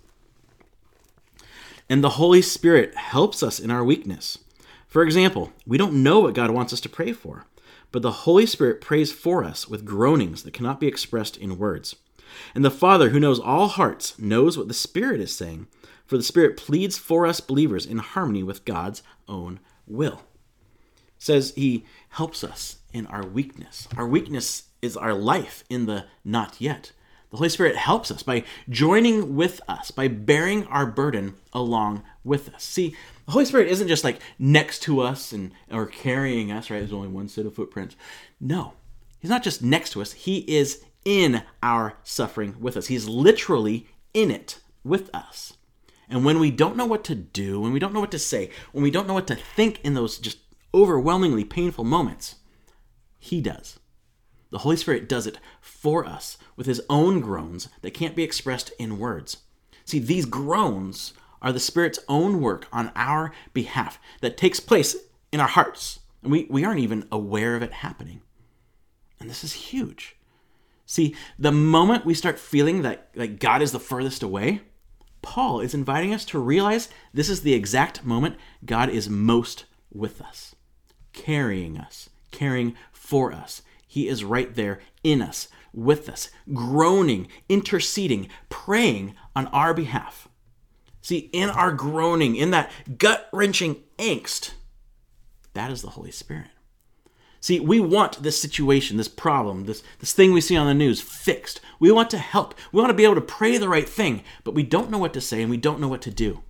And 1.89 2.03
the 2.03 2.11
Holy 2.11 2.41
Spirit 2.41 2.95
helps 2.95 3.43
us 3.43 3.59
in 3.59 3.69
our 3.69 3.83
weakness. 3.83 4.39
For 4.87 5.03
example, 5.03 5.51
we 5.65 5.77
don't 5.77 6.03
know 6.03 6.19
what 6.19 6.33
God 6.33 6.51
wants 6.51 6.73
us 6.73 6.81
to 6.81 6.89
pray 6.89 7.13
for, 7.13 7.45
but 7.91 8.01
the 8.01 8.11
Holy 8.11 8.45
Spirit 8.45 8.81
prays 8.81 9.11
for 9.11 9.43
us 9.43 9.67
with 9.67 9.85
groanings 9.85 10.43
that 10.43 10.53
cannot 10.53 10.79
be 10.79 10.87
expressed 10.87 11.37
in 11.37 11.57
words. 11.57 11.95
And 12.55 12.65
the 12.65 12.71
Father, 12.71 13.09
who 13.09 13.19
knows 13.19 13.39
all 13.39 13.67
hearts, 13.67 14.17
knows 14.17 14.57
what 14.57 14.67
the 14.67 14.73
Spirit 14.73 15.19
is 15.19 15.35
saying, 15.35 15.67
for 16.05 16.17
the 16.17 16.23
Spirit 16.23 16.57
pleads 16.57 16.97
for 16.97 17.25
us 17.25 17.39
believers 17.39 17.85
in 17.85 17.99
harmony 17.99 18.43
with 18.43 18.65
God's 18.65 19.03
own 19.27 19.59
will. 19.85 20.21
says 21.17 21.53
he 21.55 21.85
helps 22.09 22.43
us 22.43 22.77
in 22.91 23.07
our 23.07 23.25
weakness. 23.25 23.87
Our 23.97 24.07
weakness 24.07 24.63
is 24.83 24.97
our 24.97 25.13
life 25.13 25.63
in 25.69 25.85
the 25.85 26.05
not 26.23 26.59
yet. 26.59 26.91
The 27.31 27.37
Holy 27.37 27.49
Spirit 27.49 27.75
helps 27.75 28.11
us 28.11 28.21
by 28.21 28.43
joining 28.69 29.35
with 29.35 29.59
us, 29.67 29.89
by 29.89 30.07
bearing 30.07 30.67
our 30.67 30.85
burden 30.85 31.33
along 31.51 32.03
with 32.23 32.53
us. 32.53 32.63
See, 32.63 32.95
the 33.25 33.31
Holy 33.31 33.45
Spirit 33.45 33.69
isn't 33.69 33.87
just 33.87 34.03
like 34.03 34.19
next 34.37 34.83
to 34.83 34.99
us 34.99 35.31
and 35.31 35.51
or 35.71 35.87
carrying 35.87 36.51
us, 36.51 36.69
right? 36.69 36.77
There's 36.77 36.93
only 36.93 37.07
one 37.07 37.27
set 37.27 37.47
of 37.47 37.55
footprints. 37.55 37.95
No. 38.39 38.73
He's 39.19 39.31
not 39.31 39.41
just 39.41 39.63
next 39.63 39.91
to 39.93 40.01
us, 40.01 40.11
he 40.11 40.39
is 40.39 40.83
in 41.05 41.43
our 41.63 41.95
suffering 42.03 42.55
with 42.59 42.77
us. 42.77 42.87
He's 42.87 43.07
literally 43.07 43.87
in 44.13 44.29
it 44.29 44.59
with 44.83 45.09
us. 45.13 45.53
And 46.09 46.25
when 46.25 46.39
we 46.39 46.51
don't 46.51 46.77
know 46.77 46.85
what 46.85 47.03
to 47.05 47.15
do, 47.15 47.59
when 47.59 47.73
we 47.73 47.79
don't 47.79 47.93
know 47.93 48.01
what 48.01 48.11
to 48.11 48.19
say, 48.19 48.51
when 48.73 48.83
we 48.83 48.91
don't 48.91 49.07
know 49.07 49.13
what 49.13 49.27
to 49.27 49.35
think 49.35 49.79
in 49.83 49.93
those 49.93 50.19
just 50.19 50.37
overwhelmingly 50.73 51.45
painful 51.45 51.83
moments, 51.83 52.35
he 53.17 53.41
does. 53.41 53.79
The 54.53 54.59
Holy 54.59 54.77
Spirit 54.77 55.09
does 55.09 55.25
it 55.25 55.39
for 55.59 56.05
us 56.05 56.37
with 56.55 56.67
his 56.67 56.79
own 56.87 57.21
groans 57.21 57.69
that 57.81 57.95
can't 57.95 58.15
be 58.15 58.21
expressed 58.21 58.71
in 58.77 58.99
words. 58.99 59.37
See, 59.83 59.97
these 59.97 60.27
groans 60.27 61.13
are 61.41 61.51
the 61.51 61.59
Spirit's 61.59 61.97
own 62.07 62.39
work 62.39 62.67
on 62.71 62.91
our 62.95 63.33
behalf 63.53 63.99
that 64.21 64.37
takes 64.37 64.59
place 64.59 64.95
in 65.31 65.39
our 65.39 65.47
hearts. 65.47 66.01
And 66.21 66.31
we, 66.31 66.45
we 66.51 66.63
aren't 66.63 66.81
even 66.81 67.07
aware 67.11 67.55
of 67.55 67.63
it 67.63 67.73
happening. 67.73 68.21
And 69.19 69.27
this 69.27 69.43
is 69.43 69.53
huge. 69.53 70.17
See, 70.85 71.15
the 71.39 71.51
moment 71.51 72.05
we 72.05 72.13
start 72.13 72.37
feeling 72.37 72.83
that, 72.83 73.11
that 73.15 73.39
God 73.39 73.63
is 73.63 73.71
the 73.71 73.79
furthest 73.79 74.21
away, 74.21 74.61
Paul 75.23 75.61
is 75.61 75.73
inviting 75.73 76.13
us 76.13 76.25
to 76.25 76.37
realize 76.37 76.89
this 77.11 77.27
is 77.27 77.41
the 77.41 77.55
exact 77.55 78.05
moment 78.05 78.35
God 78.63 78.89
is 78.89 79.09
most 79.09 79.65
with 79.91 80.21
us, 80.21 80.53
carrying 81.11 81.75
us, 81.75 82.11
caring 82.29 82.75
for 82.91 83.33
us, 83.33 83.63
he 83.93 84.07
is 84.07 84.23
right 84.23 84.55
there 84.55 84.79
in 85.03 85.21
us, 85.21 85.49
with 85.71 86.09
us, 86.09 86.31
groaning, 86.51 87.27
interceding, 87.47 88.27
praying 88.49 89.13
on 89.35 89.45
our 89.49 89.71
behalf. 89.71 90.27
See, 90.99 91.29
in 91.31 91.51
our 91.51 91.71
groaning, 91.71 92.35
in 92.35 92.49
that 92.49 92.71
gut 92.97 93.29
wrenching 93.31 93.83
angst, 93.99 94.53
that 95.53 95.69
is 95.69 95.83
the 95.83 95.91
Holy 95.91 96.09
Spirit. 96.09 96.47
See, 97.39 97.59
we 97.59 97.79
want 97.79 98.23
this 98.23 98.41
situation, 98.41 98.97
this 98.97 99.07
problem, 99.07 99.65
this, 99.65 99.83
this 99.99 100.11
thing 100.11 100.33
we 100.33 100.41
see 100.41 100.57
on 100.57 100.65
the 100.65 100.73
news 100.73 100.99
fixed. 100.99 101.61
We 101.79 101.91
want 101.91 102.09
to 102.09 102.17
help. 102.17 102.55
We 102.71 102.79
want 102.79 102.89
to 102.89 102.95
be 102.95 103.03
able 103.03 103.13
to 103.13 103.21
pray 103.21 103.59
the 103.59 103.69
right 103.69 103.87
thing, 103.87 104.23
but 104.43 104.55
we 104.55 104.63
don't 104.63 104.89
know 104.89 104.97
what 104.97 105.13
to 105.13 105.21
say 105.21 105.43
and 105.43 105.51
we 105.51 105.57
don't 105.57 105.79
know 105.79 105.87
what 105.87 106.01
to 106.01 106.09
do. 106.09 106.41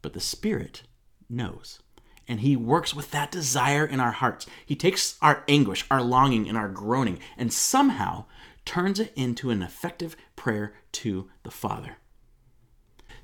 But 0.00 0.14
the 0.14 0.20
Spirit 0.20 0.84
knows 1.28 1.80
and 2.26 2.40
He 2.40 2.56
works 2.56 2.94
with 2.94 3.10
that 3.10 3.30
desire 3.30 3.84
in 3.84 4.00
our 4.00 4.12
hearts. 4.12 4.46
He 4.64 4.76
takes 4.76 5.16
our 5.20 5.44
anguish, 5.48 5.84
our 5.90 6.02
longing, 6.02 6.48
and 6.48 6.56
our 6.56 6.68
groaning, 6.68 7.18
and 7.36 7.52
somehow 7.52 8.24
turns 8.64 8.98
it 8.98 9.12
into 9.14 9.50
an 9.50 9.62
effective 9.62 10.16
prayer 10.36 10.74
to 10.92 11.28
the 11.42 11.50
Father. 11.50 11.98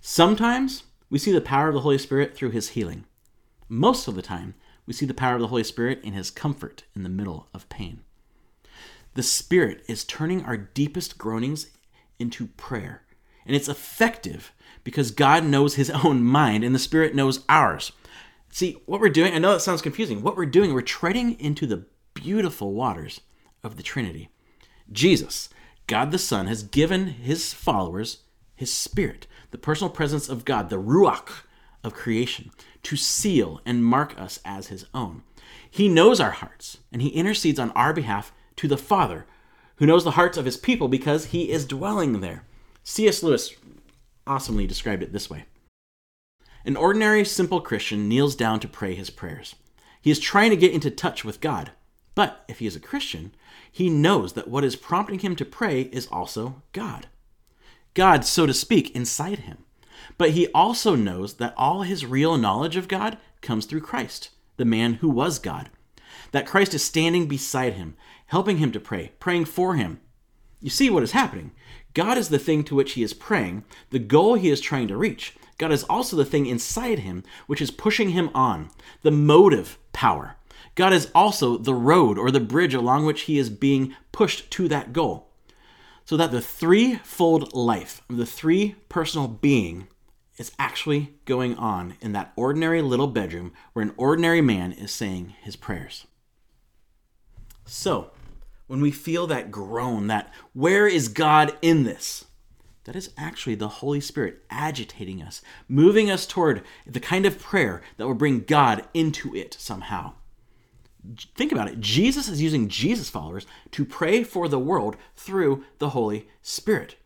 Sometimes 0.01 0.85
we 1.09 1.19
see 1.19 1.33
the 1.33 1.41
power 1.41 1.69
of 1.69 1.75
the 1.75 1.81
Holy 1.81 1.99
Spirit 1.99 2.35
through 2.35 2.51
His 2.51 2.71
healing. 2.71 3.05
Most 3.69 4.09
of 4.09 4.15
the 4.15 4.23
time, 4.23 4.55
we 4.87 4.93
see 4.93 5.07
the 5.07 5.15
power 5.15 5.35
of 5.35 5.41
the 5.41 5.49
Holy 5.49 5.65
Spirit 5.65 6.01
in 6.03 6.13
His 6.13 6.31
comfort 6.31 6.85
in 6.95 7.03
the 7.03 7.09
middle 7.09 7.49
of 7.55 7.69
pain. 7.69 8.03
The 9.15 9.23
Spirit 9.23 9.83
is 9.89 10.05
turning 10.05 10.45
our 10.45 10.57
deepest 10.57 11.19
groanings 11.19 11.71
into 12.19 12.47
prayer, 12.47 13.03
and 13.45 13.57
it's 13.57 13.69
effective 13.69 14.53
because 14.85 15.11
God 15.11 15.45
knows 15.45 15.75
His 15.75 15.91
own 16.05 16.23
mind 16.23 16.65
and 16.65 16.75
the 16.75 16.79
Spirit 16.79 17.15
knows 17.15 17.45
ours. 17.49 17.93
See, 18.51 18.83
what 18.87 19.01
we're 19.01 19.09
doing, 19.09 19.33
I 19.33 19.39
know 19.39 19.53
that 19.53 19.61
sounds 19.61 19.83
confusing. 19.83 20.23
What 20.23 20.37
we're 20.37 20.47
doing, 20.47 20.75
we're 20.75 20.83
treading 20.83 21.39
into 21.39 21.67
the 21.67 21.87
beautiful 22.15 22.73
waters 22.73 23.21
of 23.63 23.77
the 23.77 23.83
Trinity. 23.83 24.29
Jesus, 24.91 25.49
God 25.87 26.11
the 26.11 26.19
Son, 26.19 26.49
has 26.49 26.65
given 26.65 27.07
his 27.07 27.53
followers, 27.53 28.19
his 28.57 28.73
spirit, 28.73 29.29
the 29.53 29.59
personal 29.59 29.91
presence 29.91 30.29
of 30.29 30.45
God, 30.45 30.69
the 30.69 30.81
Ruach 30.81 31.45
of 31.85 31.95
creation, 31.95 32.51
to 32.83 32.97
seal 32.97 33.61
and 33.65 33.85
mark 33.85 34.19
us 34.19 34.41
as 34.45 34.67
his 34.67 34.85
own. 34.93 35.23
He 35.71 35.89
knows 35.89 36.21
our 36.21 36.33
hearts, 36.33 36.79
and 36.93 37.01
he 37.01 37.09
intercedes 37.11 37.61
on 37.61 37.71
our 37.73 37.93
behalf 37.93 38.33
to 38.57 38.67
the 38.67 38.77
Father, 38.77 39.27
who 39.77 39.87
knows 39.87 40.03
the 40.03 40.13
hearts 40.13 40.37
of 40.37 40.45
his 40.45 40.57
people 40.57 40.89
because 40.89 41.27
he 41.27 41.51
is 41.51 41.65
dwelling 41.65 42.21
there. 42.21 42.45
C.S. 42.83 43.23
Lewis 43.23 43.55
awesomely 44.27 44.67
described 44.67 45.03
it 45.03 45.13
this 45.13 45.31
way 45.31 45.45
An 46.65 46.77
ordinary, 46.77 47.25
simple 47.25 47.61
Christian 47.61 48.09
kneels 48.09 48.37
down 48.37 48.61
to 48.61 48.69
pray 48.69 48.95
his 48.95 49.11
prayers. 49.11 49.55
He 50.01 50.11
is 50.11 50.19
trying 50.19 50.51
to 50.51 50.57
get 50.57 50.73
into 50.73 50.91
touch 50.91 51.25
with 51.25 51.41
God. 51.41 51.73
But 52.15 52.45
if 52.49 52.59
he 52.59 52.67
is 52.67 52.77
a 52.77 52.81
Christian, 52.81 53.35
he 53.71 53.89
knows 53.89 54.35
that 54.35 54.49
what 54.49 54.65
is 54.65 54.77
prompting 54.77 55.21
him 55.21 55.37
to 55.37 55.45
pray 55.45 55.83
is 55.83 56.07
also 56.09 56.63
God. 56.73 57.07
God, 57.95 58.25
so 58.25 58.47
to 58.47 58.55
speak, 58.55 58.95
inside 58.95 59.41
him. 59.41 59.65
But 60.19 60.31
he 60.31 60.49
also 60.49 60.95
knows 60.95 61.35
that 61.35 61.55
all 61.57 61.83
his 61.83 62.07
real 62.07 62.37
knowledge 62.37 62.77
of 62.77 62.89
God 62.89 63.19
comes 63.41 63.67
through 63.67 63.81
Christ, 63.81 64.31
the 64.57 64.65
man 64.65 64.95
who 64.95 65.09
was 65.09 65.39
God. 65.39 65.71
That 66.33 66.47
Christ 66.47 66.75
is 66.75 66.85
standing 66.85 67.27
beside 67.27 67.75
him, 67.75 67.97
helping 68.27 68.59
him 68.59 68.73
to 68.73 68.81
pray, 68.81 69.13
praying 69.19 69.47
for 69.47 69.77
him. 69.77 70.01
You 70.61 70.71
see 70.71 70.91
what 70.91 71.03
is 71.03 71.13
happening. 71.13 71.53
God 71.95 72.19
is 72.19 72.29
the 72.29 72.39
thing 72.39 72.65
to 72.65 72.75
which 72.75 72.93
he 72.93 73.03
is 73.03 73.15
praying, 73.15 73.65
the 73.91 73.99
goal 73.99 74.35
he 74.35 74.51
is 74.51 74.61
trying 74.61 74.89
to 74.89 74.97
reach. 74.97 75.35
God 75.61 75.73
is 75.73 75.85
also 75.85 76.17
the 76.17 76.25
thing 76.25 76.47
inside 76.47 77.01
him 77.01 77.23
which 77.47 77.61
is 77.61 77.71
pushing 77.71 78.11
him 78.11 78.31
on, 78.35 78.71
the 79.03 79.11
motive 79.11 79.79
power. 79.93 80.37
God 80.75 80.95
is 80.95 81.11
also 81.15 81.59
the 81.59 81.75
road 81.75 82.17
or 82.17 82.31
the 82.31 82.41
bridge 82.41 82.73
along 82.73 83.05
which 83.05 83.23
he 83.23 83.37
is 83.37 83.51
being 83.51 83.95
pushed 84.11 84.51
to 84.53 84.69
that 84.69 84.95
goal. 84.95 85.29
So 86.07 86.17
that 86.17 86.31
the 86.31 86.41
threefold 86.41 87.53
life 87.53 88.01
of 88.09 88.17
the 88.17 88.25
three 88.25 88.77
personal 88.89 89.29
being 89.29 89.89
is 90.39 90.51
actually 90.59 91.13
going 91.27 91.57
on 91.57 91.97
in 92.01 92.13
that 92.13 92.33
ordinary 92.37 92.81
little 92.81 93.07
bedroom 93.07 93.53
where 93.75 93.83
an 93.83 93.93
ordinary 93.99 94.41
man 94.41 94.73
is 94.73 94.91
saying 94.91 95.35
his 95.43 95.57
prayers. 95.57 96.07
So, 97.67 98.13
when 98.67 98.81
we 98.81 98.93
feel 98.93 99.27
that 99.27 99.51
groan, 99.51 100.07
that 100.07 100.33
where 100.55 100.89
is 100.89 101.09
God 101.09 101.53
in 101.61 101.83
this? 101.83 102.25
That 102.85 102.97
is 102.97 103.11
actually 103.17 103.57
the 103.57 103.69
Holy 103.69 104.01
Spirit 104.01 104.43
agitating 104.51 105.23
us, 105.23 105.43
moving 105.69 106.11
us 106.11 106.27
toward 106.27 106.63
the 106.87 107.01
kind 107.01 107.27
of 107.27 107.39
prayer 107.39 107.83
that 107.97 108.07
will 108.07 108.15
bring 108.15 108.41
God 108.41 108.89
into 108.95 109.35
it 109.37 109.57
somehow. 109.59 110.15
Think 111.35 111.53
about 111.53 111.69
it. 111.69 111.81
Jesus 111.81 112.29
is 112.29 112.43
using 112.43 112.69
Jesus 112.69 113.09
followers 113.09 113.47
to 113.71 113.85
pray 113.85 114.23
for 114.25 114.49
the 114.49 114.59
world 114.59 114.97
through 115.17 115.65
the 115.79 115.91
Holy 115.91 116.29
Spirit. 116.43 116.97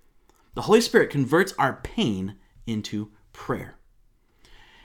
The 0.54 0.62
Holy 0.62 0.80
Spirit 0.80 1.10
converts 1.10 1.54
our 1.58 1.80
pain 1.82 2.36
into 2.66 3.10
prayer. 3.32 3.76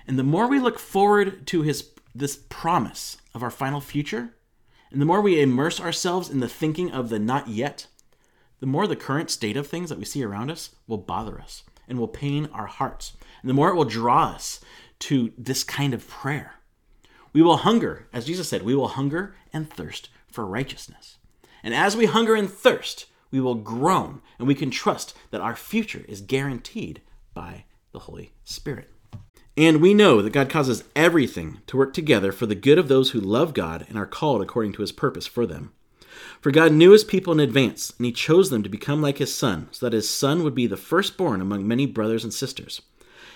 And 0.08 0.18
the 0.18 0.24
more 0.24 0.48
we 0.48 0.60
look 0.60 0.80
forward 0.80 1.46
to 1.48 1.62
his 1.62 1.92
this 2.16 2.40
promise 2.50 3.18
of 3.36 3.44
our 3.44 3.52
final 3.52 3.80
future, 3.80 4.34
and 4.92 5.00
the 5.00 5.06
more 5.06 5.22
we 5.22 5.40
immerse 5.40 5.80
ourselves 5.80 6.30
in 6.30 6.40
the 6.40 6.50
thinking 6.50 6.92
of 6.92 7.10
the 7.10 7.20
not 7.20 7.48
yet, 7.48 7.86
the 8.60 8.66
more 8.66 8.88
the 8.88 8.96
current 8.96 9.30
state 9.30 9.58
of 9.58 9.68
things 9.68 9.90
that 9.90 10.00
we 10.00 10.06
see 10.06 10.24
around 10.24 10.52
us 10.52 10.72
will 10.88 10.98
bother 10.98 11.40
us 11.40 11.64
and 11.88 11.98
will 11.98 12.08
pain 12.08 12.50
our 12.54 12.68
hearts. 12.68 13.14
And 13.42 13.50
the 13.50 13.54
more 13.54 13.70
it 13.70 13.76
will 13.76 13.86
draw 13.86 14.30
us 14.30 14.60
to 15.00 15.32
this 15.38 15.64
kind 15.64 15.94
of 15.94 16.08
prayer. 16.08 16.56
We 17.32 17.42
will 17.42 17.58
hunger, 17.58 18.08
as 18.12 18.26
Jesus 18.26 18.50
said, 18.50 18.64
we 18.64 18.76
will 18.76 18.90
hunger 18.90 19.36
and 19.54 19.70
thirst 19.70 20.10
for 20.32 20.46
righteousness. 20.46 21.18
And 21.64 21.74
as 21.74 21.96
we 21.96 22.06
hunger 22.06 22.36
and 22.36 22.50
thirst, 22.50 23.06
we 23.32 23.40
will 23.40 23.56
groan 23.56 24.22
and 24.38 24.48
we 24.48 24.56
can 24.56 24.72
trust 24.72 25.16
that 25.32 25.42
our 25.42 25.56
future 25.56 26.04
is 26.08 26.22
guaranteed 26.22 27.02
by 27.34 27.66
the 27.92 28.00
Holy 28.00 28.34
Spirit. 28.44 28.90
And 29.56 29.82
we 29.82 29.94
know 29.94 30.22
that 30.22 30.34
God 30.34 30.50
causes 30.50 30.86
everything 30.96 31.60
to 31.68 31.78
work 31.78 31.94
together 31.94 32.32
for 32.32 32.46
the 32.46 32.56
good 32.56 32.78
of 32.78 32.88
those 32.88 33.12
who 33.12 33.20
love 33.20 33.54
God 33.54 33.86
and 33.90 33.98
are 33.98 34.06
called 34.06 34.42
according 34.42 34.74
to 34.74 34.82
his 34.82 34.92
purpose 34.92 35.28
for 35.28 35.46
them. 35.46 35.74
For 36.42 36.52
God 36.52 36.72
knew 36.72 36.92
his 36.92 37.04
people 37.04 37.34
in 37.34 37.40
advance, 37.40 37.94
and 37.98 38.06
he 38.06 38.12
chose 38.12 38.50
them 38.50 38.64
to 38.64 38.70
become 38.70 39.02
like 39.02 39.18
his 39.18 39.34
son, 39.34 39.68
so 39.72 39.86
that 39.86 39.94
his 39.94 40.10
son 40.10 40.44
would 40.44 40.56
be 40.56 40.68
the 40.68 40.78
firstborn 40.78 41.42
among 41.42 41.68
many 41.68 41.86
brothers 41.86 42.24
and 42.24 42.34
sisters. 42.34 42.82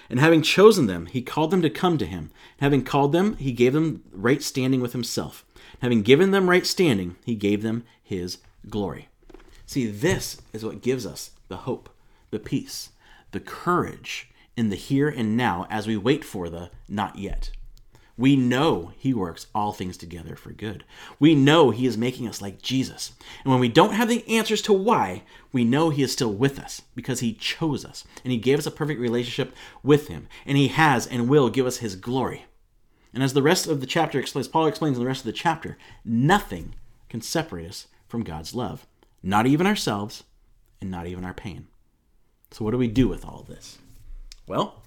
And 0.10 0.20
having 0.20 0.42
chosen 0.42 0.88
them, 0.88 1.08
he 1.08 1.22
called 1.22 1.52
them 1.52 1.62
to 1.62 1.70
come 1.70 1.98
to 1.98 2.06
him. 2.06 2.32
Having 2.58 2.84
called 2.84 3.14
them, 3.14 3.36
he 3.38 3.52
gave 3.52 3.74
them 3.74 4.04
right 4.12 4.42
standing 4.42 4.82
with 4.82 4.94
himself. 4.94 5.46
Having 5.82 6.04
given 6.04 6.32
them 6.32 6.50
right 6.50 6.66
standing, 6.66 7.16
he 7.26 7.36
gave 7.36 7.62
them 7.62 7.84
his 8.04 8.38
glory. 8.70 9.10
See, 9.66 9.88
this 9.88 10.42
is 10.52 10.64
what 10.64 10.82
gives 10.82 11.06
us 11.06 11.32
the 11.48 11.58
hope, 11.58 11.90
the 12.32 12.40
peace, 12.40 12.90
the 13.32 13.40
courage 13.40 14.30
in 14.56 14.70
the 14.70 14.76
here 14.76 15.10
and 15.10 15.36
now 15.36 15.66
as 15.70 15.88
we 15.88 15.98
wait 15.98 16.24
for 16.24 16.50
the 16.50 16.70
not 16.88 17.18
yet. 17.18 17.52
We 18.18 18.36
know 18.36 18.92
He 18.98 19.14
works 19.14 19.48
all 19.56 19.74
things 19.74 19.98
together 19.98 20.36
for 20.36 20.52
good. 20.52 20.84
We 21.20 21.34
know 21.34 21.72
He 21.72 21.88
is 21.88 21.98
making 21.98 22.28
us 22.28 22.42
like 22.42 22.62
Jesus. 22.62 23.14
And 23.44 23.52
when 23.52 23.60
we 23.60 23.70
don't 23.70 23.94
have 23.94 24.08
the 24.08 24.28
answers 24.28 24.62
to 24.64 24.74
why, 24.74 25.24
we 25.52 25.64
know 25.64 25.90
He 25.90 26.04
is 26.04 26.12
still 26.12 26.32
with 26.32 26.60
us 26.60 26.82
because 26.96 27.22
He 27.22 27.34
chose 27.34 27.84
us 27.84 28.04
and 28.24 28.32
He 28.32 28.38
gave 28.38 28.60
us 28.60 28.68
a 28.68 28.72
perfect 28.72 29.00
relationship 29.00 29.56
with 29.82 30.08
Him. 30.10 30.28
And 30.46 30.58
He 30.58 30.68
has 30.70 31.08
and 31.08 31.28
will 31.28 31.50
give 31.50 31.66
us 31.66 31.78
His 31.78 31.96
glory. 31.96 32.46
And 33.14 33.24
as 33.24 33.34
the 33.34 33.44
rest 33.44 33.68
of 33.68 33.80
the 33.80 33.88
chapter 33.88 34.20
explains, 34.20 34.48
Paul 34.48 34.68
explains 34.68 34.98
in 34.98 35.04
the 35.04 35.08
rest 35.08 35.22
of 35.22 35.28
the 35.28 35.34
chapter, 35.34 35.78
nothing 36.04 36.76
can 37.10 37.22
separate 37.22 37.70
us 37.70 37.88
from 38.08 38.24
God's 38.24 38.56
love, 38.56 38.88
not 39.22 39.46
even 39.46 39.68
ourselves 39.68 40.24
and 40.82 40.90
not 40.90 41.08
even 41.08 41.24
our 41.24 41.34
pain. 41.34 41.68
So, 42.52 42.66
what 42.66 42.72
do 42.72 42.78
we 42.78 42.88
do 42.88 43.08
with 43.08 43.26
all 43.26 43.46
this? 43.48 43.78
Well, 44.48 44.84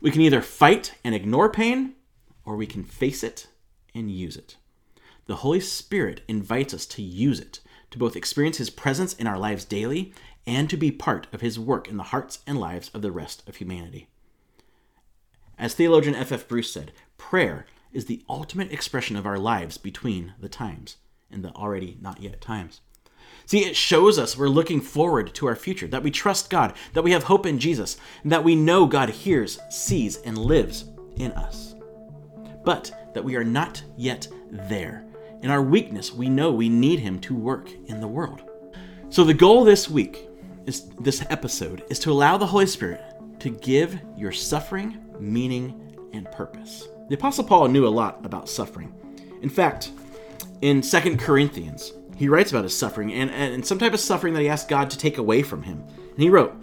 we 0.00 0.10
can 0.10 0.22
either 0.22 0.40
fight 0.40 0.94
and 1.04 1.14
ignore 1.14 1.50
pain, 1.50 1.94
or 2.44 2.56
we 2.56 2.66
can 2.66 2.84
face 2.84 3.22
it 3.22 3.48
and 3.94 4.10
use 4.10 4.36
it. 4.36 4.56
The 5.26 5.36
Holy 5.36 5.60
Spirit 5.60 6.20
invites 6.28 6.74
us 6.74 6.86
to 6.86 7.02
use 7.02 7.40
it, 7.40 7.60
to 7.90 7.98
both 7.98 8.16
experience 8.16 8.58
His 8.58 8.70
presence 8.70 9.14
in 9.14 9.26
our 9.26 9.38
lives 9.38 9.64
daily 9.64 10.12
and 10.46 10.68
to 10.68 10.76
be 10.76 10.90
part 10.90 11.26
of 11.32 11.40
His 11.40 11.58
work 11.58 11.88
in 11.88 11.96
the 11.96 12.02
hearts 12.02 12.40
and 12.46 12.60
lives 12.60 12.90
of 12.92 13.02
the 13.02 13.12
rest 13.12 13.48
of 13.48 13.56
humanity. 13.56 14.08
As 15.58 15.74
theologian 15.74 16.14
F. 16.14 16.32
F. 16.32 16.48
Bruce 16.48 16.72
said, 16.72 16.92
prayer 17.16 17.64
is 17.92 18.06
the 18.06 18.22
ultimate 18.28 18.72
expression 18.72 19.16
of 19.16 19.24
our 19.24 19.38
lives 19.38 19.78
between 19.78 20.34
the 20.40 20.48
times 20.48 20.96
and 21.30 21.44
the 21.44 21.52
already 21.52 21.96
not 22.00 22.20
yet 22.20 22.40
times. 22.40 22.80
See, 23.46 23.64
it 23.64 23.76
shows 23.76 24.18
us 24.18 24.36
we're 24.36 24.48
looking 24.48 24.80
forward 24.80 25.34
to 25.34 25.46
our 25.46 25.56
future, 25.56 25.86
that 25.88 26.02
we 26.02 26.10
trust 26.10 26.50
God, 26.50 26.74
that 26.92 27.02
we 27.02 27.12
have 27.12 27.24
hope 27.24 27.46
in 27.46 27.58
Jesus, 27.58 27.96
and 28.22 28.32
that 28.32 28.44
we 28.44 28.56
know 28.56 28.86
God 28.86 29.10
hears, 29.10 29.58
sees, 29.70 30.16
and 30.16 30.36
lives 30.36 30.84
in 31.16 31.32
us. 31.32 31.73
But 32.64 33.12
that 33.14 33.24
we 33.24 33.36
are 33.36 33.44
not 33.44 33.82
yet 33.96 34.26
there. 34.50 35.04
In 35.42 35.50
our 35.50 35.62
weakness, 35.62 36.12
we 36.12 36.28
know 36.28 36.50
we 36.50 36.68
need 36.68 36.98
Him 36.98 37.18
to 37.20 37.34
work 37.34 37.70
in 37.86 38.00
the 38.00 38.08
world. 38.08 38.42
So 39.10 39.24
the 39.24 39.34
goal 39.34 39.64
this 39.64 39.88
week, 39.88 40.28
is 40.66 40.88
this 41.00 41.24
episode, 41.28 41.84
is 41.90 41.98
to 42.00 42.10
allow 42.10 42.36
the 42.36 42.46
Holy 42.46 42.66
Spirit 42.66 43.02
to 43.40 43.50
give 43.50 43.98
your 44.16 44.32
suffering 44.32 44.98
meaning 45.20 45.80
and 46.12 46.30
purpose. 46.32 46.88
The 47.08 47.14
Apostle 47.14 47.44
Paul 47.44 47.68
knew 47.68 47.86
a 47.86 47.88
lot 47.88 48.24
about 48.24 48.48
suffering. 48.48 48.92
In 49.42 49.50
fact, 49.50 49.90
in 50.62 50.80
2 50.80 51.16
Corinthians, 51.18 51.92
he 52.16 52.28
writes 52.28 52.50
about 52.50 52.64
his 52.64 52.76
suffering 52.76 53.12
and, 53.12 53.30
and 53.30 53.66
some 53.66 53.78
type 53.78 53.92
of 53.92 54.00
suffering 54.00 54.32
that 54.34 54.40
he 54.40 54.48
asked 54.48 54.68
God 54.68 54.88
to 54.90 54.98
take 54.98 55.18
away 55.18 55.42
from 55.42 55.62
him. 55.62 55.84
And 55.98 56.22
he 56.22 56.30
wrote, 56.30 56.54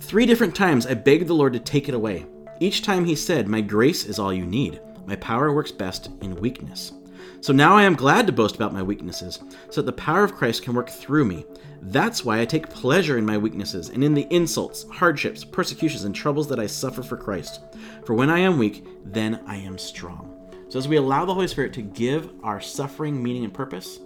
Three 0.00 0.26
different 0.26 0.54
times 0.54 0.86
I 0.86 0.94
begged 0.94 1.26
the 1.26 1.34
Lord 1.34 1.52
to 1.52 1.60
take 1.60 1.88
it 1.88 1.94
away. 1.94 2.26
Each 2.60 2.82
time 2.82 3.04
he 3.04 3.14
said, 3.14 3.48
My 3.48 3.60
grace 3.60 4.04
is 4.06 4.18
all 4.18 4.32
you 4.32 4.46
need. 4.46 4.80
My 5.06 5.16
power 5.16 5.52
works 5.52 5.72
best 5.72 6.10
in 6.20 6.36
weakness. 6.36 6.92
So 7.40 7.52
now 7.52 7.76
I 7.76 7.82
am 7.82 7.94
glad 7.94 8.26
to 8.26 8.32
boast 8.32 8.54
about 8.54 8.72
my 8.72 8.82
weaknesses, 8.82 9.40
so 9.70 9.80
that 9.80 9.86
the 9.86 10.00
power 10.02 10.24
of 10.24 10.34
Christ 10.34 10.62
can 10.62 10.74
work 10.74 10.90
through 10.90 11.24
me. 11.24 11.44
That's 11.82 12.24
why 12.24 12.40
I 12.40 12.44
take 12.44 12.68
pleasure 12.68 13.18
in 13.18 13.26
my 13.26 13.36
weaknesses 13.38 13.88
and 13.88 14.04
in 14.04 14.14
the 14.14 14.26
insults, 14.30 14.84
hardships, 14.90 15.44
persecutions, 15.44 16.04
and 16.04 16.14
troubles 16.14 16.48
that 16.48 16.60
I 16.60 16.66
suffer 16.66 17.02
for 17.02 17.16
Christ. 17.16 17.60
For 18.04 18.14
when 18.14 18.30
I 18.30 18.38
am 18.38 18.58
weak, 18.58 18.86
then 19.04 19.42
I 19.46 19.56
am 19.56 19.78
strong. 19.78 20.28
So 20.68 20.78
as 20.78 20.88
we 20.88 20.96
allow 20.96 21.24
the 21.24 21.34
Holy 21.34 21.48
Spirit 21.48 21.72
to 21.74 21.82
give 21.82 22.30
our 22.42 22.60
suffering 22.60 23.22
meaning 23.22 23.44
and 23.44 23.52
purpose, 23.52 23.98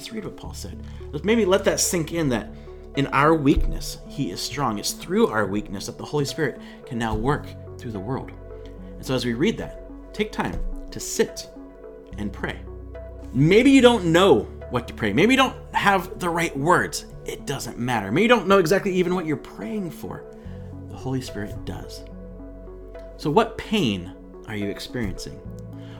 Let's 0.00 0.12
read 0.12 0.24
what 0.24 0.36
Paul 0.36 0.54
said. 0.54 0.82
Let's 1.12 1.24
maybe 1.24 1.44
let 1.44 1.64
that 1.64 1.80
sink 1.80 2.12
in 2.12 2.28
that 2.30 2.48
in 2.96 3.06
our 3.08 3.34
weakness, 3.34 3.98
he 4.08 4.30
is 4.30 4.40
strong. 4.40 4.78
It's 4.78 4.92
through 4.92 5.26
our 5.26 5.46
weakness 5.46 5.86
that 5.86 5.98
the 5.98 6.04
Holy 6.04 6.24
Spirit 6.24 6.60
can 6.86 6.98
now 6.98 7.14
work 7.14 7.46
through 7.78 7.92
the 7.92 8.00
world. 8.00 8.32
And 8.96 9.04
so 9.04 9.14
as 9.14 9.24
we 9.24 9.34
read 9.34 9.58
that, 9.58 9.79
take 10.12 10.32
time 10.32 10.58
to 10.90 11.00
sit 11.00 11.48
and 12.18 12.32
pray. 12.32 12.60
Maybe 13.32 13.70
you 13.70 13.80
don't 13.80 14.06
know 14.06 14.42
what 14.70 14.88
to 14.88 14.94
pray. 14.94 15.12
Maybe 15.12 15.34
you 15.34 15.36
don't 15.36 15.56
have 15.74 16.18
the 16.18 16.28
right 16.28 16.56
words. 16.56 17.06
It 17.24 17.46
doesn't 17.46 17.78
matter. 17.78 18.10
Maybe 18.10 18.22
you 18.22 18.28
don't 18.28 18.48
know 18.48 18.58
exactly 18.58 18.92
even 18.94 19.14
what 19.14 19.26
you're 19.26 19.36
praying 19.36 19.90
for. 19.90 20.24
The 20.88 20.96
Holy 20.96 21.20
Spirit 21.20 21.64
does. 21.64 22.04
So, 23.16 23.30
what 23.30 23.58
pain 23.58 24.12
are 24.48 24.56
you 24.56 24.68
experiencing? 24.68 25.34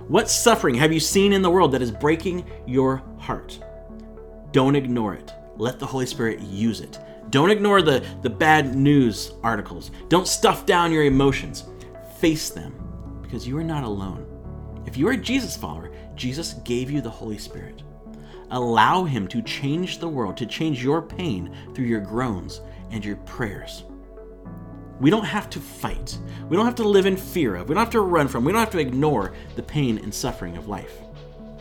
What 0.08 0.28
suffering 0.28 0.74
have 0.74 0.92
you 0.92 0.98
seen 0.98 1.32
in 1.32 1.42
the 1.42 1.50
world 1.50 1.72
that 1.72 1.82
is 1.82 1.92
breaking 1.92 2.44
your 2.66 3.02
heart? 3.18 3.60
Don't 4.50 4.74
ignore 4.74 5.14
it. 5.14 5.32
Let 5.56 5.78
the 5.78 5.86
Holy 5.86 6.06
Spirit 6.06 6.40
use 6.40 6.80
it. 6.80 6.98
Don't 7.30 7.50
ignore 7.50 7.80
the, 7.82 8.04
the 8.22 8.30
bad 8.30 8.74
news 8.74 9.34
articles. 9.44 9.92
Don't 10.08 10.26
stuff 10.26 10.66
down 10.66 10.90
your 10.90 11.04
emotions. 11.04 11.64
Face 12.18 12.50
them 12.50 12.89
because 13.30 13.46
you 13.46 13.56
are 13.56 13.62
not 13.62 13.84
alone. 13.84 14.26
If 14.86 14.96
you 14.96 15.06
are 15.06 15.12
a 15.12 15.16
Jesus 15.16 15.56
follower, 15.56 15.92
Jesus 16.16 16.54
gave 16.64 16.90
you 16.90 17.00
the 17.00 17.08
Holy 17.08 17.38
Spirit. 17.38 17.84
Allow 18.50 19.04
Him 19.04 19.28
to 19.28 19.40
change 19.42 19.98
the 19.98 20.08
world, 20.08 20.36
to 20.38 20.46
change 20.46 20.82
your 20.82 21.00
pain 21.00 21.54
through 21.72 21.84
your 21.84 22.00
groans 22.00 22.60
and 22.90 23.04
your 23.04 23.14
prayers. 23.18 23.84
We 24.98 25.10
don't 25.10 25.24
have 25.24 25.48
to 25.50 25.60
fight. 25.60 26.18
We 26.48 26.56
don't 26.56 26.66
have 26.66 26.74
to 26.74 26.88
live 26.88 27.06
in 27.06 27.16
fear 27.16 27.54
of. 27.54 27.68
We 27.68 27.74
don't 27.76 27.84
have 27.84 27.92
to 27.92 28.00
run 28.00 28.26
from. 28.26 28.44
We 28.44 28.50
don't 28.50 28.60
have 28.60 28.70
to 28.70 28.80
ignore 28.80 29.32
the 29.54 29.62
pain 29.62 29.98
and 29.98 30.12
suffering 30.12 30.56
of 30.56 30.66
life. 30.66 30.98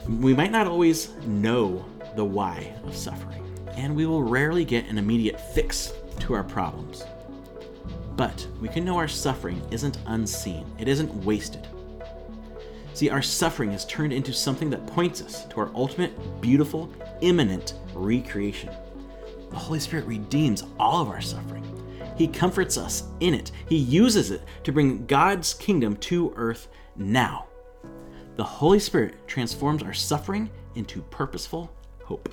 We 0.07 0.33
might 0.33 0.51
not 0.51 0.65
always 0.65 1.13
know 1.27 1.85
the 2.15 2.25
why 2.25 2.73
of 2.83 2.95
suffering, 2.95 3.45
and 3.75 3.95
we 3.95 4.07
will 4.07 4.23
rarely 4.23 4.65
get 4.65 4.87
an 4.87 4.97
immediate 4.97 5.39
fix 5.39 5.93
to 6.21 6.33
our 6.33 6.43
problems. 6.43 7.05
But 8.19 8.45
we 8.59 8.67
can 8.67 8.83
know 8.83 8.97
our 8.97 9.07
suffering 9.07 9.61
isn't 9.71 9.97
unseen, 10.05 10.65
it 10.77 10.89
isn't 10.89 11.23
wasted. 11.23 11.65
See, 12.93 13.09
our 13.09 13.21
suffering 13.21 13.71
is 13.71 13.85
turned 13.85 14.11
into 14.11 14.33
something 14.33 14.69
that 14.71 14.85
points 14.87 15.21
us 15.21 15.45
to 15.45 15.61
our 15.61 15.71
ultimate, 15.73 16.41
beautiful, 16.41 16.91
imminent 17.21 17.75
recreation. 17.93 18.73
The 19.51 19.55
Holy 19.55 19.79
Spirit 19.79 20.05
redeems 20.05 20.65
all 20.77 21.01
of 21.01 21.07
our 21.07 21.21
suffering. 21.21 21.63
He 22.17 22.27
comforts 22.27 22.77
us 22.77 23.03
in 23.21 23.33
it. 23.33 23.53
He 23.69 23.77
uses 23.77 24.31
it 24.31 24.41
to 24.65 24.73
bring 24.73 25.05
God's 25.05 25.53
kingdom 25.53 25.95
to 25.95 26.33
earth 26.35 26.67
now. 26.97 27.47
The 28.35 28.43
Holy 28.43 28.81
Spirit 28.81 29.29
transforms 29.29 29.81
our 29.81 29.93
suffering 29.93 30.49
into 30.75 31.03
purposeful 31.03 31.71
hope. 32.03 32.27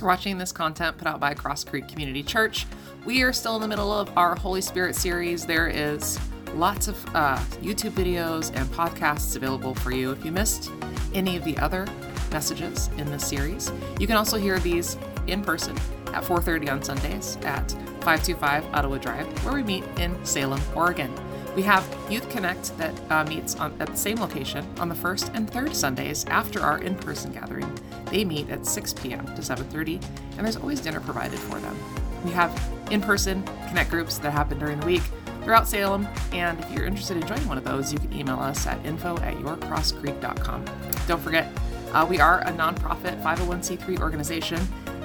For 0.00 0.06
watching 0.06 0.38
this 0.38 0.50
content 0.50 0.96
put 0.96 1.06
out 1.06 1.20
by 1.20 1.34
Crosscreek 1.34 1.86
Community 1.86 2.22
Church. 2.22 2.66
We 3.04 3.22
are 3.22 3.34
still 3.34 3.56
in 3.56 3.60
the 3.60 3.68
middle 3.68 3.92
of 3.92 4.10
our 4.16 4.34
Holy 4.34 4.62
Spirit 4.62 4.96
series. 4.96 5.44
There 5.44 5.68
is 5.68 6.18
lots 6.54 6.88
of 6.88 6.96
uh, 7.14 7.36
YouTube 7.60 7.90
videos 7.90 8.50
and 8.56 8.66
podcasts 8.70 9.36
available 9.36 9.74
for 9.74 9.90
you. 9.90 10.10
If 10.10 10.24
you 10.24 10.32
missed 10.32 10.70
any 11.12 11.36
of 11.36 11.44
the 11.44 11.54
other 11.58 11.86
messages 12.32 12.88
in 12.96 13.10
this 13.10 13.26
series, 13.26 13.70
you 13.98 14.06
can 14.06 14.16
also 14.16 14.38
hear 14.38 14.58
these 14.58 14.96
in 15.26 15.42
person 15.42 15.76
at 16.14 16.24
4:30 16.24 16.72
on 16.72 16.82
Sundays 16.82 17.36
at 17.42 17.70
525 18.02 18.74
Ottawa 18.74 18.98
Drive, 18.98 19.44
where 19.44 19.54
we 19.54 19.62
meet 19.62 19.84
in 19.98 20.22
Salem, 20.24 20.60
Oregon. 20.74 21.12
We 21.56 21.62
have 21.62 21.84
Youth 22.08 22.28
Connect 22.30 22.76
that 22.78 22.94
uh, 23.10 23.24
meets 23.24 23.56
on, 23.56 23.74
at 23.80 23.88
the 23.88 23.96
same 23.96 24.18
location 24.18 24.66
on 24.78 24.88
the 24.88 24.94
first 24.94 25.30
and 25.34 25.50
third 25.50 25.74
Sundays 25.74 26.24
after 26.26 26.60
our 26.60 26.78
in-person 26.78 27.32
gathering. 27.32 27.76
They 28.06 28.24
meet 28.24 28.48
at 28.50 28.66
6 28.66 28.92
p.m. 28.94 29.26
to 29.26 29.42
7:30, 29.42 30.02
and 30.36 30.46
there's 30.46 30.56
always 30.56 30.80
dinner 30.80 31.00
provided 31.00 31.38
for 31.38 31.58
them. 31.58 31.76
We 32.24 32.30
have 32.32 32.52
in-person 32.90 33.42
Connect 33.68 33.90
groups 33.90 34.18
that 34.18 34.30
happen 34.30 34.58
during 34.58 34.78
the 34.78 34.86
week 34.86 35.02
throughout 35.42 35.66
Salem, 35.66 36.06
and 36.32 36.58
if 36.60 36.70
you're 36.70 36.84
interested 36.84 37.16
in 37.16 37.26
joining 37.26 37.48
one 37.48 37.58
of 37.58 37.64
those, 37.64 37.92
you 37.92 37.98
can 37.98 38.12
email 38.12 38.38
us 38.38 38.66
at 38.66 38.84
info 38.84 39.16
at 39.18 39.34
yourcrosscreek.com. 39.36 40.64
Don't 41.08 41.20
forget, 41.20 41.48
uh, 41.92 42.06
we 42.08 42.20
are 42.20 42.40
a 42.42 42.52
nonprofit 42.52 43.20
501c3 43.22 43.98
organization, 44.00 44.60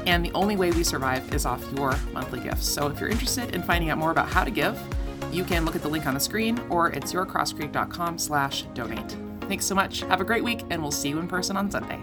and 0.06 0.24
the 0.24 0.32
only 0.34 0.56
way 0.56 0.72
we 0.72 0.84
survive 0.84 1.34
is 1.34 1.46
off 1.46 1.64
your 1.76 1.96
monthly 2.14 2.40
gifts. 2.40 2.68
So 2.68 2.88
if 2.88 3.00
you're 3.00 3.10
interested 3.10 3.56
in 3.56 3.64
finding 3.64 3.90
out 3.90 3.98
more 3.98 4.12
about 4.12 4.30
how 4.30 4.44
to 4.44 4.52
give, 4.52 4.80
you 5.32 5.44
can 5.44 5.66
look 5.66 5.76
at 5.76 5.82
the 5.82 5.90
link 5.90 6.06
on 6.06 6.14
the 6.14 6.20
screen 6.20 6.60
or 6.70 6.92
it's 6.92 7.14
yourcrosscreek.com 7.14 8.18
slash 8.18 8.64
donate. 8.74 9.18
Thanks 9.42 9.66
so 9.66 9.76
much. 9.76 10.02
Have 10.02 10.22
a 10.22 10.26
great 10.26 10.44
week, 10.44 10.64
and 10.70 10.82
we'll 10.82 10.92
see 10.92 11.10
you 11.10 11.20
in 11.20 11.28
person 11.28 11.56
on 11.56 11.70
Sunday. 11.70 12.00